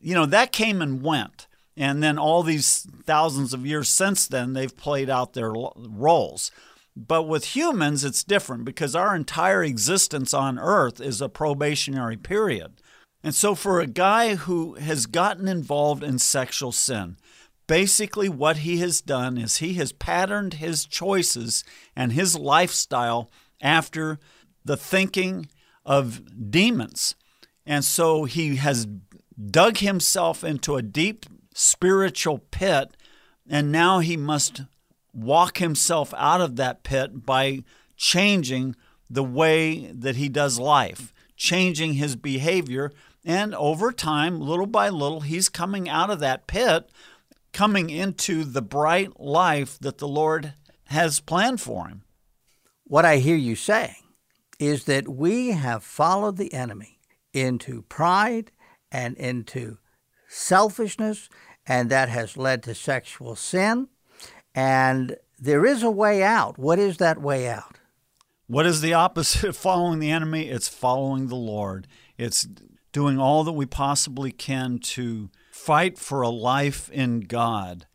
you 0.00 0.14
know, 0.14 0.26
that 0.26 0.52
came 0.52 0.80
and 0.80 1.02
went. 1.02 1.46
And 1.76 2.02
then 2.02 2.18
all 2.18 2.42
these 2.42 2.86
thousands 3.04 3.54
of 3.54 3.66
years 3.66 3.88
since 3.88 4.26
then, 4.26 4.52
they've 4.52 4.76
played 4.76 5.08
out 5.08 5.32
their 5.32 5.52
roles. 5.52 6.50
But 6.94 7.22
with 7.22 7.56
humans, 7.56 8.04
it's 8.04 8.24
different 8.24 8.64
because 8.64 8.94
our 8.94 9.16
entire 9.16 9.64
existence 9.64 10.34
on 10.34 10.58
earth 10.58 11.00
is 11.00 11.20
a 11.22 11.28
probationary 11.28 12.18
period. 12.18 12.74
And 13.24 13.34
so, 13.34 13.54
for 13.54 13.80
a 13.80 13.86
guy 13.86 14.34
who 14.34 14.74
has 14.74 15.06
gotten 15.06 15.48
involved 15.48 16.02
in 16.02 16.18
sexual 16.18 16.72
sin, 16.72 17.16
basically 17.66 18.28
what 18.28 18.58
he 18.58 18.78
has 18.78 19.00
done 19.00 19.38
is 19.38 19.58
he 19.58 19.74
has 19.74 19.92
patterned 19.92 20.54
his 20.54 20.84
choices 20.84 21.64
and 21.96 22.12
his 22.12 22.36
lifestyle 22.36 23.30
after 23.62 24.18
the 24.64 24.76
thinking 24.76 25.48
of 25.86 26.50
demons. 26.50 27.14
And 27.64 27.84
so 27.84 28.24
he 28.24 28.56
has 28.56 28.86
dug 29.50 29.78
himself 29.78 30.44
into 30.44 30.76
a 30.76 30.82
deep 30.82 31.26
spiritual 31.54 32.38
pit, 32.38 32.96
and 33.48 33.70
now 33.70 34.00
he 34.00 34.16
must 34.16 34.62
walk 35.12 35.58
himself 35.58 36.14
out 36.16 36.40
of 36.40 36.56
that 36.56 36.82
pit 36.82 37.24
by 37.24 37.62
changing 37.96 38.74
the 39.08 39.22
way 39.22 39.86
that 39.92 40.16
he 40.16 40.28
does 40.28 40.58
life, 40.58 41.12
changing 41.36 41.94
his 41.94 42.16
behavior. 42.16 42.90
And 43.24 43.54
over 43.54 43.92
time, 43.92 44.40
little 44.40 44.66
by 44.66 44.88
little, 44.88 45.20
he's 45.20 45.48
coming 45.48 45.88
out 45.88 46.10
of 46.10 46.18
that 46.20 46.46
pit, 46.46 46.90
coming 47.52 47.90
into 47.90 48.44
the 48.44 48.62
bright 48.62 49.20
life 49.20 49.78
that 49.80 49.98
the 49.98 50.08
Lord 50.08 50.54
has 50.86 51.20
planned 51.20 51.60
for 51.60 51.88
him. 51.88 52.02
What 52.84 53.04
I 53.04 53.18
hear 53.18 53.36
you 53.36 53.54
saying 53.54 53.94
is 54.58 54.84
that 54.84 55.08
we 55.08 55.50
have 55.50 55.84
followed 55.84 56.36
the 56.36 56.52
enemy 56.52 56.98
into 57.32 57.82
pride 57.82 58.52
and 58.90 59.16
into 59.16 59.78
selfishness, 60.28 61.28
and 61.66 61.90
that 61.90 62.08
has 62.08 62.36
led 62.36 62.62
to 62.64 62.74
sexual 62.74 63.36
sin. 63.36 63.88
And 64.54 65.16
there 65.38 65.64
is 65.64 65.82
a 65.82 65.90
way 65.90 66.22
out. 66.22 66.58
What 66.58 66.78
is 66.78 66.98
that 66.98 67.20
way 67.20 67.48
out? 67.48 67.78
What 68.46 68.66
is 68.66 68.80
the 68.80 68.94
opposite 68.94 69.44
of 69.44 69.56
following 69.56 69.98
the 69.98 70.10
enemy? 70.10 70.48
It's 70.48 70.68
following 70.68 71.28
the 71.28 71.36
Lord. 71.36 71.86
It's 72.18 72.46
doing 72.92 73.18
all 73.18 73.44
that 73.44 73.52
we 73.52 73.66
possibly 73.66 74.30
can 74.30 74.78
to 74.78 75.30
fight 75.50 75.98
for 75.98 76.22
a 76.22 76.28
life 76.28 76.90
in 76.90 77.20
God. 77.20 77.86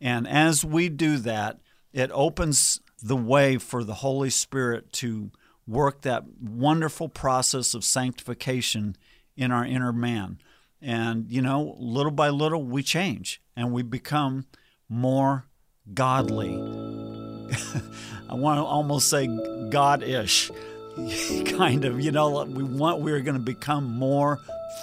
And 0.00 0.26
as 0.26 0.64
we 0.64 0.88
do 0.88 1.18
that, 1.18 1.58
it 1.92 2.10
opens 2.12 2.80
the 3.02 3.16
way 3.16 3.58
for 3.58 3.84
the 3.84 3.94
Holy 3.94 4.30
Spirit 4.30 4.92
to 4.94 5.30
work 5.66 6.02
that 6.02 6.24
wonderful 6.40 7.08
process 7.08 7.74
of 7.74 7.84
sanctification 7.84 8.96
in 9.36 9.50
our 9.50 9.64
inner 9.64 9.92
man. 9.92 10.38
And, 10.80 11.30
you 11.30 11.42
know, 11.42 11.76
little 11.78 12.12
by 12.12 12.28
little, 12.28 12.62
we 12.62 12.82
change 12.82 13.40
and 13.56 13.72
we 13.72 13.82
become 13.82 14.46
more 14.88 15.46
godly. 15.92 16.54
I 18.28 18.34
want 18.34 18.58
to 18.58 18.64
almost 18.64 19.08
say 19.08 19.26
God 19.70 20.02
ish, 20.02 20.50
kind 21.46 21.84
of. 21.84 22.00
You 22.00 22.12
know, 22.12 22.44
we 22.44 22.62
want, 22.62 23.00
we're 23.00 23.20
going 23.20 23.36
to 23.36 23.40
become 23.40 23.84
more 23.84 24.38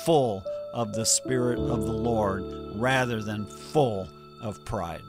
full 0.06 0.44
of 0.74 0.94
the 0.94 1.06
Spirit 1.06 1.60
of 1.60 1.84
the 1.86 1.94
Lord 1.94 2.44
rather 2.76 3.22
than 3.22 3.46
full 3.46 4.10
of 4.42 4.64
pride. 4.66 5.04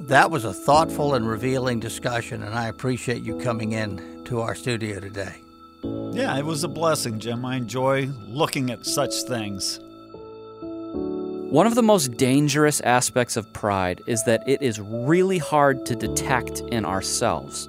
That 0.00 0.30
was 0.30 0.44
a 0.44 0.54
thoughtful 0.54 1.14
and 1.14 1.28
revealing 1.28 1.80
discussion, 1.80 2.42
and 2.42 2.54
I 2.54 2.68
appreciate 2.68 3.22
you 3.22 3.36
coming 3.38 3.72
in 3.72 4.24
to 4.26 4.40
our 4.40 4.54
studio 4.54 5.00
today. 5.00 5.42
Yeah, 5.82 6.36
it 6.38 6.44
was 6.44 6.62
a 6.62 6.68
blessing, 6.68 7.18
Jim. 7.18 7.44
I 7.44 7.56
enjoy 7.56 8.08
looking 8.26 8.70
at 8.70 8.86
such 8.86 9.22
things. 9.22 9.80
One 10.60 11.66
of 11.66 11.74
the 11.74 11.82
most 11.82 12.16
dangerous 12.16 12.80
aspects 12.82 13.36
of 13.36 13.52
pride 13.52 14.02
is 14.06 14.22
that 14.24 14.48
it 14.48 14.62
is 14.62 14.80
really 14.80 15.38
hard 15.38 15.84
to 15.86 15.96
detect 15.96 16.60
in 16.60 16.84
ourselves. 16.84 17.68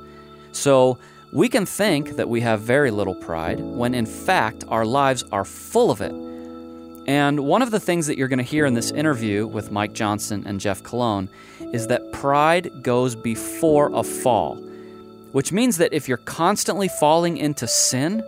So, 0.52 0.98
we 1.32 1.50
can 1.50 1.66
think 1.66 2.16
that 2.16 2.30
we 2.30 2.42
have 2.42 2.62
very 2.62 2.92
little 2.92 3.16
pride 3.16 3.60
when 3.60 3.94
in 3.94 4.06
fact 4.06 4.64
our 4.68 4.86
lives 4.86 5.24
are 5.32 5.46
full 5.46 5.92
of 5.92 6.02
it. 6.02 6.14
And 7.08 7.40
one 7.40 7.62
of 7.62 7.72
the 7.72 7.80
things 7.80 8.08
that 8.08 8.18
you're 8.18 8.28
going 8.28 8.38
to 8.38 8.44
hear 8.44 8.66
in 8.66 8.74
this 8.74 8.92
interview 8.92 9.48
with 9.48 9.72
Mike 9.72 9.94
Johnson 9.94 10.44
and 10.46 10.60
Jeff 10.60 10.84
Colon 10.84 11.30
is 11.74 11.88
that 11.88 12.12
pride 12.12 12.84
goes 12.84 13.16
before 13.16 13.92
a 13.94 14.04
fall, 14.04 14.56
which 15.32 15.52
means 15.52 15.78
that 15.78 15.94
if 15.94 16.08
you're 16.08 16.18
constantly 16.18 16.88
falling 16.88 17.38
into 17.38 17.68
sin, 17.68 18.24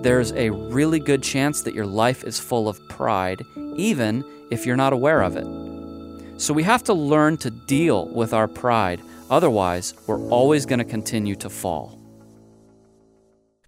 there's 0.00 0.32
a 0.32 0.50
really 0.50 1.00
good 1.00 1.22
chance 1.22 1.62
that 1.62 1.74
your 1.74 1.86
life 1.86 2.24
is 2.24 2.38
full 2.38 2.68
of 2.68 2.86
pride, 2.88 3.42
even 3.76 4.24
if 4.50 4.66
you're 4.66 4.76
not 4.76 4.92
aware 4.92 5.22
of 5.22 5.36
it. 5.36 5.46
So 6.40 6.52
we 6.52 6.62
have 6.64 6.84
to 6.84 6.92
learn 6.92 7.38
to 7.38 7.50
deal 7.50 8.08
with 8.08 8.34
our 8.34 8.46
pride, 8.46 9.00
otherwise, 9.30 9.94
we're 10.06 10.20
always 10.28 10.66
going 10.66 10.78
to 10.78 10.84
continue 10.84 11.34
to 11.36 11.48
fall. 11.48 11.98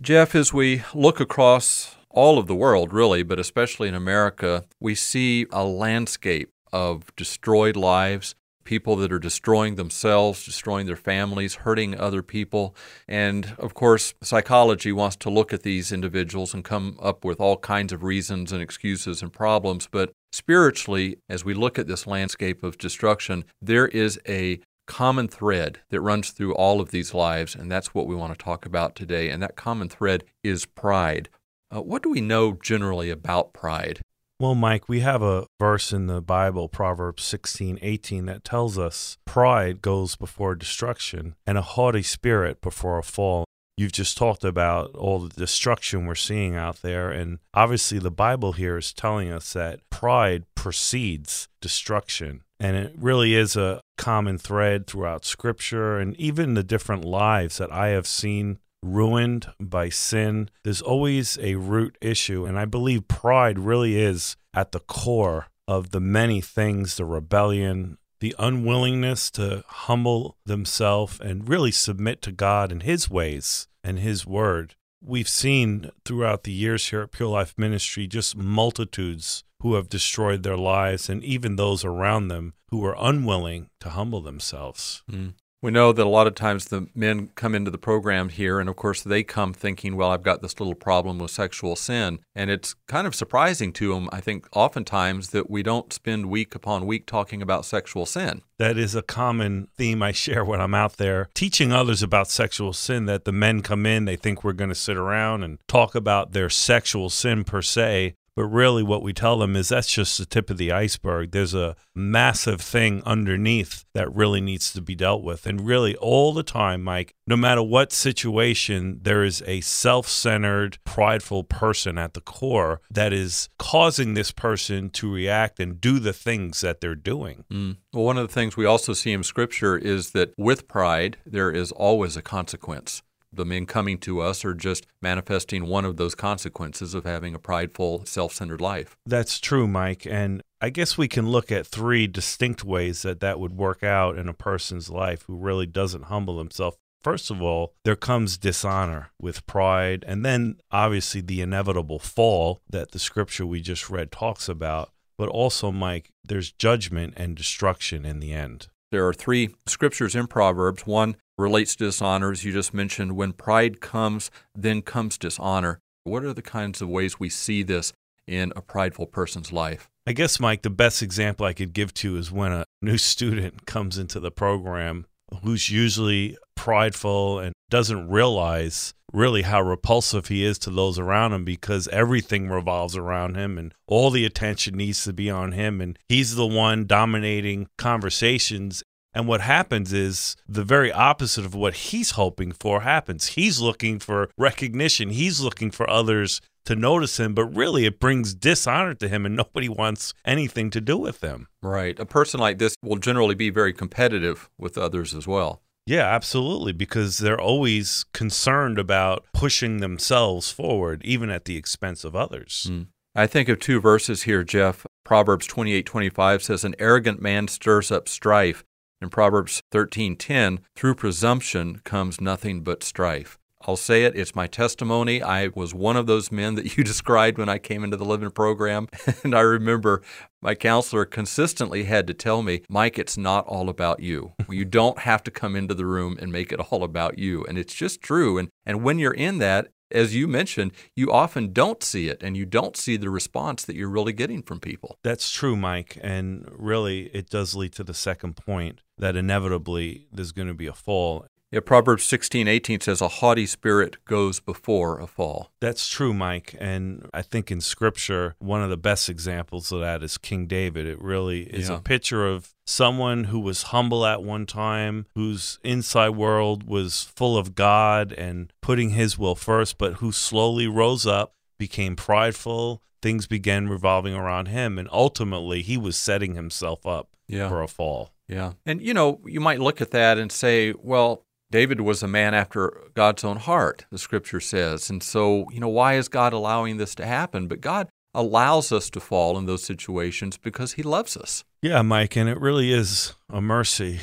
Jeff, 0.03 0.35
as 0.35 0.53
we 0.53 0.83
look 0.95 1.19
across 1.19 1.97
all 2.11 2.39
of 2.39 2.47
the 2.47 2.55
world, 2.55 2.93
really, 2.93 3.23
but 3.23 3.39
especially 3.39 3.89
in 3.89 3.95
America, 3.95 4.65
we 4.81 4.95
see 4.95 5.47
a 5.51 5.65
landscape 5.65 6.51
of 6.73 7.15
destroyed 7.17 7.77
lives, 7.77 8.35
people 8.65 8.97
that 8.97 9.11
are 9.11 9.19
destroying 9.19 9.77
themselves, 9.77 10.45
destroying 10.45 10.87
their 10.87 10.95
families, 10.95 11.55
hurting 11.55 11.99
other 11.99 12.23
people. 12.23 12.77
And 13.07 13.55
of 13.59 13.73
course, 13.73 14.13
psychology 14.23 14.93
wants 14.93 15.17
to 15.17 15.31
look 15.31 15.55
at 15.55 15.63
these 15.63 15.91
individuals 15.91 16.53
and 16.53 16.63
come 16.63 16.99
up 17.01 17.25
with 17.25 17.41
all 17.41 17.57
kinds 17.57 17.95
of 17.95 18.03
reasons 18.03 18.53
and 18.53 18.61
excuses 18.61 19.23
and 19.23 19.33
problems. 19.33 19.89
But 19.91 20.13
spiritually, 20.33 21.17
as 21.31 21.47
we 21.47 21.55
look 21.55 21.79
at 21.79 21.87
this 21.87 22.07
landscape 22.07 22.63
of 22.63 22.77
destruction, 22.77 23.47
there 23.63 23.89
is 23.89 24.21
a 24.29 24.61
common 24.87 25.29
thread 25.29 25.81
that 25.91 26.01
runs 26.01 26.31
through 26.31 26.55
all 26.55 26.81
of 26.81 26.91
these 26.91 27.15
lives, 27.15 27.55
and 27.55 27.71
that's 27.71 27.95
what 27.95 28.07
we 28.07 28.15
want 28.15 28.37
to 28.37 28.45
talk 28.45 28.67
about 28.67 28.95
today. 28.95 29.31
And 29.31 29.43
that 29.43 29.57
common 29.57 29.89
thread 29.89 30.25
is 30.43 30.67
pride. 30.67 31.29
Uh, 31.75 31.83
what 31.83 32.03
do 32.03 32.11
we 32.11 32.21
know 32.21 32.53
generally 32.53 33.11
about 33.11 33.53
pride? 33.53 34.01
Well, 34.41 34.55
Mike, 34.55 34.89
we 34.89 35.01
have 35.01 35.21
a 35.21 35.47
verse 35.59 35.93
in 35.93 36.07
the 36.07 36.23
Bible, 36.23 36.69
Proverbs 36.69 37.25
16, 37.25 37.79
18, 37.83 38.27
that 38.27 38.45
tells 38.45 38.79
us 38.79 39.19
pride 39.25 39.83
goes 39.83 40.15
before 40.15 40.55
destruction 40.55 41.35
and 41.45 41.59
a 41.59 41.63
haughty 41.63 42.03
spirit 42.03 42.61
before 42.61 42.99
a 42.99 43.03
fall. 43.03 43.45
You've 43.77 43.93
just 43.93 44.17
talked 44.17 44.45
about 44.45 44.95
all 44.95 45.19
the 45.19 45.29
destruction 45.29 46.07
we're 46.07 46.15
seeing 46.15 46.55
out 46.55 46.83
there. 46.83 47.11
And 47.11 47.39
obviously, 47.53 47.99
the 47.99 48.11
Bible 48.13 48.53
here 48.53 48.77
is 48.77 48.93
telling 48.93 49.31
us 49.31 49.53
that 49.53 49.81
pride 49.91 50.45
precedes 50.55 51.49
destruction. 51.61 52.43
And 52.61 52.77
it 52.77 52.95
really 52.97 53.35
is 53.35 53.57
a 53.57 53.81
common 53.97 54.39
thread 54.39 54.87
throughout 54.87 55.25
Scripture 55.25 55.99
and 55.99 56.17
even 56.17 56.55
the 56.55 56.65
different 56.65 57.05
lives 57.05 57.59
that 57.59 57.73
I 57.73 57.89
have 57.89 58.07
seen 58.07 58.59
ruined 58.83 59.49
by 59.61 59.89
sin. 59.89 60.51
There's 60.65 60.83
always 60.83 61.39
a 61.41 61.57
root 61.57 61.97
issue. 62.01 62.45
And 62.45 62.59
I 62.59 62.65
believe 62.65 63.09
pride 63.09 63.59
really 63.59 64.01
is 64.01 64.37
at 64.55 64.73
the 64.73 64.81
core 64.81 65.47
of 65.67 65.91
the 65.91 66.01
many 66.01 66.41
things 66.41 66.97
the 66.97 67.05
rebellion, 67.05 67.99
the 68.21 68.35
unwillingness 68.39 69.31
to 69.33 69.65
humble 69.67 70.37
themselves 70.45 71.21
and 71.21 71.49
really 71.49 71.71
submit 71.71 72.23
to 72.23 72.33
God 72.33 72.73
and 72.73 72.83
His 72.83 73.11
ways 73.11 73.69
and 73.85 73.99
His 73.99 74.27
word. 74.27 74.75
We've 75.05 75.29
seen 75.29 75.91
throughout 76.05 76.43
the 76.43 76.53
years 76.53 76.89
here 76.89 77.03
at 77.03 77.13
Pure 77.13 77.29
Life 77.29 77.55
Ministry 77.57 78.07
just 78.07 78.37
multitudes 78.37 79.45
who 79.61 79.75
have 79.75 79.89
destroyed 79.89 80.43
their 80.43 80.57
lives 80.57 81.09
and 81.09 81.23
even 81.23 81.57
those 81.57 81.85
around 81.85 82.29
them 82.29 82.55
who 82.71 82.85
are 82.85 82.97
unwilling 82.99 83.69
to 83.81 83.91
humble 83.91 84.21
themselves. 84.21 85.03
Mm. 85.11 85.35
We 85.61 85.73
know 85.73 85.93
that 85.93 86.07
a 86.07 86.09
lot 86.09 86.29
of 86.29 86.37
times 86.37 86.67
the 86.67 86.87
men 86.95 87.31
come 87.35 87.53
into 87.53 87.71
the 87.71 87.79
program 87.79 88.29
here, 88.29 88.61
and 88.61 88.69
of 88.69 88.77
course, 88.77 89.03
they 89.03 89.25
come 89.25 89.53
thinking, 89.53 89.97
well, 89.97 90.11
I've 90.11 90.23
got 90.23 90.41
this 90.41 90.61
little 90.61 90.77
problem 90.77 91.19
with 91.19 91.33
sexual 91.33 91.75
sin. 91.75 92.21
And 92.33 92.49
it's 92.49 92.75
kind 92.87 93.09
of 93.09 93.15
surprising 93.15 93.73
to 93.75 93.93
them, 93.93 94.09
I 94.13 94.21
think, 94.21 94.47
oftentimes 94.53 95.31
that 95.31 95.51
we 95.51 95.65
don't 95.65 95.93
spend 95.93 96.27
week 96.27 96.55
upon 96.55 96.87
week 96.87 97.07
talking 97.07 97.43
about 97.43 97.65
sexual 97.65 98.07
sin. 98.07 98.43
That 98.59 98.79
is 98.79 98.95
a 98.95 99.03
common 99.03 99.69
theme 99.77 100.03
I 100.03 100.13
share 100.13 100.45
when 100.45 100.61
I'm 100.61 100.75
out 100.75 100.97
there 100.97 101.29
teaching 101.35 101.73
others 101.73 102.03
about 102.03 102.29
sexual 102.29 102.73
sin. 102.73 103.07
That 103.07 103.25
the 103.25 103.33
men 103.33 103.63
come 103.63 103.87
in, 103.87 104.05
they 104.05 104.17
think 104.17 104.45
we're 104.45 104.53
going 104.53 104.71
to 104.71 104.77
sit 104.77 104.97
around 104.97 105.43
and 105.43 105.59
talk 105.67 105.95
about 105.95 106.33
their 106.33 106.51
sexual 106.51 107.09
sin 107.09 107.45
per 107.45 107.63
se. 107.63 108.15
But 108.39 108.45
really, 108.45 108.85
what 108.85 109.03
we 109.03 109.13
tell 109.13 109.37
them 109.37 109.57
is 109.57 109.71
that's 109.71 109.93
just 109.93 110.17
the 110.17 110.25
tip 110.25 110.49
of 110.49 110.59
the 110.59 110.71
iceberg. 110.71 111.33
There's 111.33 111.55
a 111.55 111.75
massive 111.93 112.61
thing 112.61 113.03
underneath 113.05 113.85
that 113.95 114.15
really 114.15 114.41
needs 114.41 114.73
to 114.75 114.81
be 114.81 114.95
dealt 114.95 115.25
with. 115.25 115.45
And 115.45 115.67
really, 115.67 115.97
all 115.97 116.33
the 116.33 116.45
time, 116.45 116.85
Mike, 116.85 117.17
no 117.27 117.37
matter 117.37 117.65
what 117.65 117.93
situation, 117.93 119.01
there 119.03 119.25
is 119.25 119.43
a 119.45 119.61
self 119.63 120.07
centered, 120.07 120.79
prideful 120.85 121.43
person 121.43 121.99
at 121.99 122.15
the 122.15 122.21
core 122.21 122.81
that 122.93 123.13
is 123.13 123.49
causing 123.59 124.15
this 124.15 124.31
person 124.31 124.91
to 124.91 125.13
react 125.13 125.59
and 125.59 125.81
do 125.81 125.99
the 125.99 126.13
things 126.13 126.61
that 126.61 126.81
they're 126.81 126.95
doing. 126.95 127.45
Mm. 127.51 127.79
Well, 127.93 128.05
one 128.05 128.19
of 128.19 128.29
the 128.29 128.33
things 128.33 128.57
we 128.57 128.67
also 128.67 128.93
see 128.93 129.11
in 129.11 129.25
Scripture 129.25 129.77
is 129.77 130.13
that 130.13 130.33
with 130.39 130.69
pride, 130.69 131.17
there 131.27 131.51
is 131.51 131.73
always 131.73 132.17
a 132.17 132.23
consequence 132.23 133.03
the 133.33 133.45
men 133.45 133.67
coming 133.67 133.99
to 133.99 134.21
us 134.21 134.45
are 134.45 134.55
just 134.55 134.87
manifesting 135.03 135.67
one 135.67 135.85
of 135.85 135.97
those 135.97 136.15
consequences 136.15 136.95
of 136.95 137.05
having 137.05 137.35
a 137.35 137.39
prideful, 137.39 138.05
self 138.07 138.33
centered 138.33 138.61
life. 138.61 138.97
That's 139.07 139.39
true, 139.41 139.67
Mike. 139.67 140.07
And 140.07 140.43
I 140.61 140.71
guess 140.71 140.99
we 140.99 141.09
can 141.09 141.29
look 141.29 141.53
at 141.53 141.67
three 141.67 142.07
distinct 142.07 142.65
ways 142.65 143.03
that 143.03 143.21
that 143.21 143.39
would 143.39 143.57
work 143.57 143.83
out 143.83 144.19
in 144.19 144.29
a 144.29 144.35
person's 144.35 144.91
life 144.91 145.23
who 145.27 145.37
really 145.37 145.67
doesn't 145.67 146.05
humble 146.05 146.39
himself. 146.39 146.77
First 147.03 147.31
of 147.31 147.41
all, 147.41 147.75
there 147.85 147.97
comes 147.97 148.37
dishonor 148.37 149.13
with 149.21 149.47
pride, 149.47 150.05
and 150.07 150.25
then 150.25 150.57
obviously 150.73 151.21
the 151.21 151.41
inevitable 151.41 152.01
fall 152.01 152.61
that 152.69 152.91
the 152.91 152.99
scripture 152.99 153.47
we 153.47 153.61
just 153.61 153.89
read 153.89 154.11
talks 154.11 154.49
about. 154.49 154.91
But 155.17 155.29
also, 155.29 155.71
Mike, 155.71 156.11
there's 156.25 156.53
judgment 156.53 157.15
and 157.17 157.37
destruction 157.37 158.05
in 158.05 158.21
the 158.21 158.33
end. 158.33 158.69
There 158.91 159.07
are 159.07 159.13
three 159.13 159.55
scriptures 159.67 160.15
in 160.15 160.29
Proverbs. 160.29 160.87
One 160.87 161.17
relates 161.37 161.77
to 161.77 161.85
dishonor, 161.85 162.31
as 162.31 162.45
you 162.45 162.53
just 162.53 162.73
mentioned. 162.73 163.17
When 163.17 163.33
pride 163.33 163.81
comes, 163.81 164.31
then 164.55 164.81
comes 164.81 165.19
dishonor. 165.19 165.81
What 166.05 166.25
are 166.25 166.33
the 166.33 166.43
kinds 166.43 166.81
of 166.81 166.89
ways 166.89 167.21
we 167.21 167.29
see 167.29 167.63
this 167.63 167.93
in 168.27 168.53
a 168.57 168.63
prideful 168.63 169.07
person's 169.07 169.53
life? 169.53 169.91
I 170.07 170.13
guess, 170.13 170.41
Mike, 170.41 170.63
the 170.63 170.71
best 170.71 171.03
example 171.03 171.45
I 171.45 171.53
could 171.53 171.75
give 171.75 171.93
to 171.95 172.17
is 172.17 172.33
when 172.33 172.51
a 172.51 172.65
new 172.81 172.97
student 172.97 173.67
comes 173.67 173.99
into 173.99 174.21
the 174.21 174.31
program 174.31 175.05
who's 175.43 175.69
usually 175.69 176.39
prideful 176.55 177.41
and 177.41 177.53
doesn't 177.69 178.09
realize 178.09 178.95
really 179.13 179.43
how 179.43 179.61
repulsive 179.63 180.29
he 180.29 180.45
is 180.45 180.59
to 180.59 180.71
those 180.71 180.99
around 180.99 181.33
him 181.33 181.45
because 181.45 181.89
everything 181.89 182.49
revolves 182.49 182.97
around 182.97 183.37
him 183.37 183.57
and 183.57 183.73
all 183.87 184.11
the 184.11 184.25
attention 184.25 184.77
needs 184.77 185.05
to 185.05 185.13
be 185.13 185.31
on 185.31 185.53
him 185.53 185.81
and 185.81 185.99
he's 186.09 186.35
the 186.35 186.47
one 186.47 186.87
dominating 186.87 187.69
conversations 187.79 188.83
and 189.15 189.27
what 189.27 189.41
happens 189.41 189.93
is 189.93 190.37
the 190.47 190.63
very 190.63 190.93
opposite 190.93 191.45
of 191.45 191.55
what 191.55 191.75
he's 191.75 192.13
hoping 192.13 192.53
for 192.53 192.83
happens. 192.83 193.29
He's 193.29 193.61
looking 193.61 193.99
for 193.99 194.31
recognition. 194.37 195.11
He's 195.11 195.41
looking 195.41 195.71
for 195.71 195.89
others 195.89 196.41
to 196.67 196.77
notice 196.77 197.19
him, 197.19 197.35
but 197.35 197.47
really 197.47 197.87
it 197.87 197.99
brings 197.99 198.35
dishonor 198.35 198.95
to 198.95 199.09
him 199.09 199.25
and 199.25 199.35
nobody 199.35 199.69
wants 199.69 200.13
anything 200.25 200.71
to 200.71 200.81
do 200.81 200.99
with 200.99 201.23
him. 201.23 201.49
Right. 201.63 201.99
A 201.99 202.05
person 202.05 202.39
like 202.39 202.59
this 202.59 202.77
will 202.83 202.99
generally 202.99 203.35
be 203.35 203.51
very 203.51 203.73
competitive 203.73 204.51
with 204.59 204.77
others 204.77 205.15
as 205.15 205.27
well. 205.27 205.63
Yeah, 205.89 206.05
absolutely, 206.05 206.73
because 206.73 207.17
they're 207.17 207.41
always 207.41 208.05
concerned 208.13 208.79
about 208.79 209.25
pushing 209.33 209.79
themselves 209.79 210.51
forward, 210.51 211.03
even 211.03 211.31
at 211.31 211.47
the 211.47 211.57
expense 211.57 212.05
of 212.05 212.15
others. 212.15 212.67
Mm. 212.69 212.89
I 213.15 213.27
think 213.27 213.49
of 213.49 213.59
two 213.59 213.81
verses 213.81 214.25
here, 214.25 214.45
Jeff. 214.45 214.87
Proverbs 215.03 215.47
28 215.47 215.87
25 215.87 216.43
says, 216.43 216.63
An 216.63 216.75
arrogant 216.79 217.23
man 217.23 217.49
stirs 217.49 217.91
up 217.91 218.07
strife. 218.07 218.65
In 219.01 219.09
Proverbs 219.09 219.63
13:10, 219.73 220.59
through 220.77 220.97
presumption 220.97 221.81
comes 221.85 222.21
nothing 222.21 222.63
but 222.63 222.85
strife. 222.85 223.38
I'll 223.67 223.77
say 223.77 224.05
it, 224.05 224.17
it's 224.17 224.35
my 224.35 224.47
testimony. 224.47 225.23
I 225.23 225.49
was 225.49 225.75
one 225.75 225.97
of 225.97 226.07
those 226.07 226.31
men 226.31 226.55
that 226.55 226.77
you 226.77 226.85
described 226.85 227.39
when 227.39 227.49
I 227.49 227.59
came 227.59 227.85
into 227.85 227.97
the 227.97 228.05
living 228.05 228.31
program. 228.31 228.89
And 229.25 229.35
I 229.35 229.41
remember 229.41 230.03
my 230.41 230.55
counselor 230.55 231.05
consistently 231.05 231.85
had 231.85 232.07
to 232.07 232.15
tell 232.15 232.43
me, 232.43 232.63
Mike, 232.69 232.99
it's 232.99 233.19
not 233.19 233.47
all 233.47 233.69
about 233.69 234.01
you. 234.01 234.33
You 234.49 234.65
don't 234.65 235.01
have 235.01 235.23
to 235.25 235.31
come 235.31 235.55
into 235.55 235.75
the 235.75 235.87
room 235.87 236.17
and 236.21 236.33
make 236.33 236.53
it 236.53 236.59
all 236.59 236.83
about 236.83 237.19
you. 237.19 237.45
And 237.45 237.59
it's 237.59 237.75
just 237.75 238.01
true. 238.01 238.39
And, 238.39 238.49
and 238.65 238.83
when 238.83 238.99
you're 238.99 239.13
in 239.13 239.39
that, 239.39 239.69
as 239.91 240.15
you 240.15 240.29
mentioned, 240.29 240.73
you 240.95 241.11
often 241.13 241.53
don't 241.53 241.83
see 241.83 242.09
it 242.09 242.23
and 242.23 242.37
you 242.37 242.45
don't 242.45 242.77
see 242.77 242.97
the 242.97 243.11
response 243.11 243.65
that 243.65 243.77
you're 243.77 243.89
really 243.89 244.13
getting 244.13 244.43
from 244.43 244.61
people. 244.61 244.99
That's 245.03 245.31
true, 245.31 245.57
Mike. 245.57 245.99
And 246.03 246.49
really, 246.51 247.07
it 247.15 247.31
does 247.31 247.55
lead 247.55 247.73
to 247.75 247.85
the 247.85 247.95
second 247.95 248.37
point 248.37 248.81
that 248.99 249.17
inevitably 249.17 250.07
there's 250.13 250.33
going 250.33 250.49
to 250.49 250.55
be 250.55 250.67
a 250.67 250.73
fall. 250.73 251.27
Yeah, 251.51 251.61
Proverbs 251.61 252.05
16, 252.05 252.47
18 252.47 252.81
says, 252.83 253.01
A 253.01 253.09
haughty 253.09 253.47
spirit 253.47 254.05
goes 254.05 254.39
before 254.39 255.01
a 255.01 255.07
fall. 255.07 255.51
That's 255.61 255.89
true, 255.89 256.13
Mike. 256.13 256.55
And 256.61 257.09
I 257.15 257.23
think 257.23 257.51
in 257.51 257.63
Scripture, 257.63 258.35
one 258.39 258.63
of 258.63 258.69
the 258.69 258.77
best 258.77 259.09
examples 259.09 259.73
of 259.73 259.81
that 259.81 260.03
is 260.03 260.19
King 260.19 260.47
David. 260.47 260.87
It 260.87 261.01
really 261.01 261.45
is 261.45 261.71
yeah. 261.71 261.77
a 261.77 261.81
picture 261.81 262.27
of 262.27 262.55
someone 262.67 263.25
who 263.25 263.41
was 263.41 263.65
humble 263.65 264.05
at 264.05 264.23
one 264.23 264.45
time, 264.45 265.07
whose 265.15 265.59
inside 265.65 266.11
world 266.11 266.65
was 266.65 267.05
full 267.17 267.39
of 267.39 267.55
God 267.55 268.13
and 268.13 268.53
putting 268.61 268.91
his 268.91 269.17
will 269.17 269.35
first, 269.35 269.79
but 269.79 269.95
who 269.95 270.13
slowly 270.13 270.67
rose 270.67 271.07
up, 271.07 271.33
became 271.59 271.97
prideful. 271.97 272.83
Things 273.01 273.27
began 273.27 273.69
revolving 273.69 274.15
around 274.15 274.49
him. 274.49 274.79
And 274.79 274.89
ultimately, 274.93 275.63
he 275.63 275.79
was 275.79 275.97
setting 275.97 276.35
himself 276.35 276.85
up 276.85 277.09
yeah. 277.27 277.49
for 277.49 277.63
a 277.63 277.69
fall. 277.69 278.13
Yeah. 278.27 278.53
And, 278.67 278.83
you 278.83 278.93
know, 278.93 279.21
you 279.25 279.41
might 279.41 279.61
look 279.61 279.81
at 279.81 279.93
that 279.93 280.19
and 280.19 280.31
say, 280.31 280.75
well, 280.77 281.25
David 281.51 281.81
was 281.81 282.03
a 282.03 282.09
man 282.09 282.35
after 282.35 282.91
God's 282.95 283.25
own 283.25 283.39
heart, 283.39 283.87
the 283.91 283.99
scripture 283.99 284.41
says. 284.41 284.91
And 284.91 285.03
so, 285.03 285.47
you 285.51 285.61
know, 285.61 285.69
why 285.69 285.95
is 285.95 286.09
God 286.09 286.33
allowing 286.33 286.77
this 286.77 286.95
to 286.97 287.07
happen? 287.07 287.49
But 287.49 287.61
God 287.61 287.89
allows 288.15 288.73
us 288.73 288.91
to 288.91 289.01
fall 289.01 289.39
in 289.39 289.47
those 289.47 289.63
situations 289.63 290.37
because 290.37 290.75
he 290.75 290.83
loves 290.83 291.17
us. 291.17 291.45
Yeah, 291.63 291.83
Mike, 291.83 292.17
and 292.17 292.29
it 292.29 292.41
really 292.41 292.73
is 292.73 293.15
a 293.31 293.41
mercy. 293.41 294.01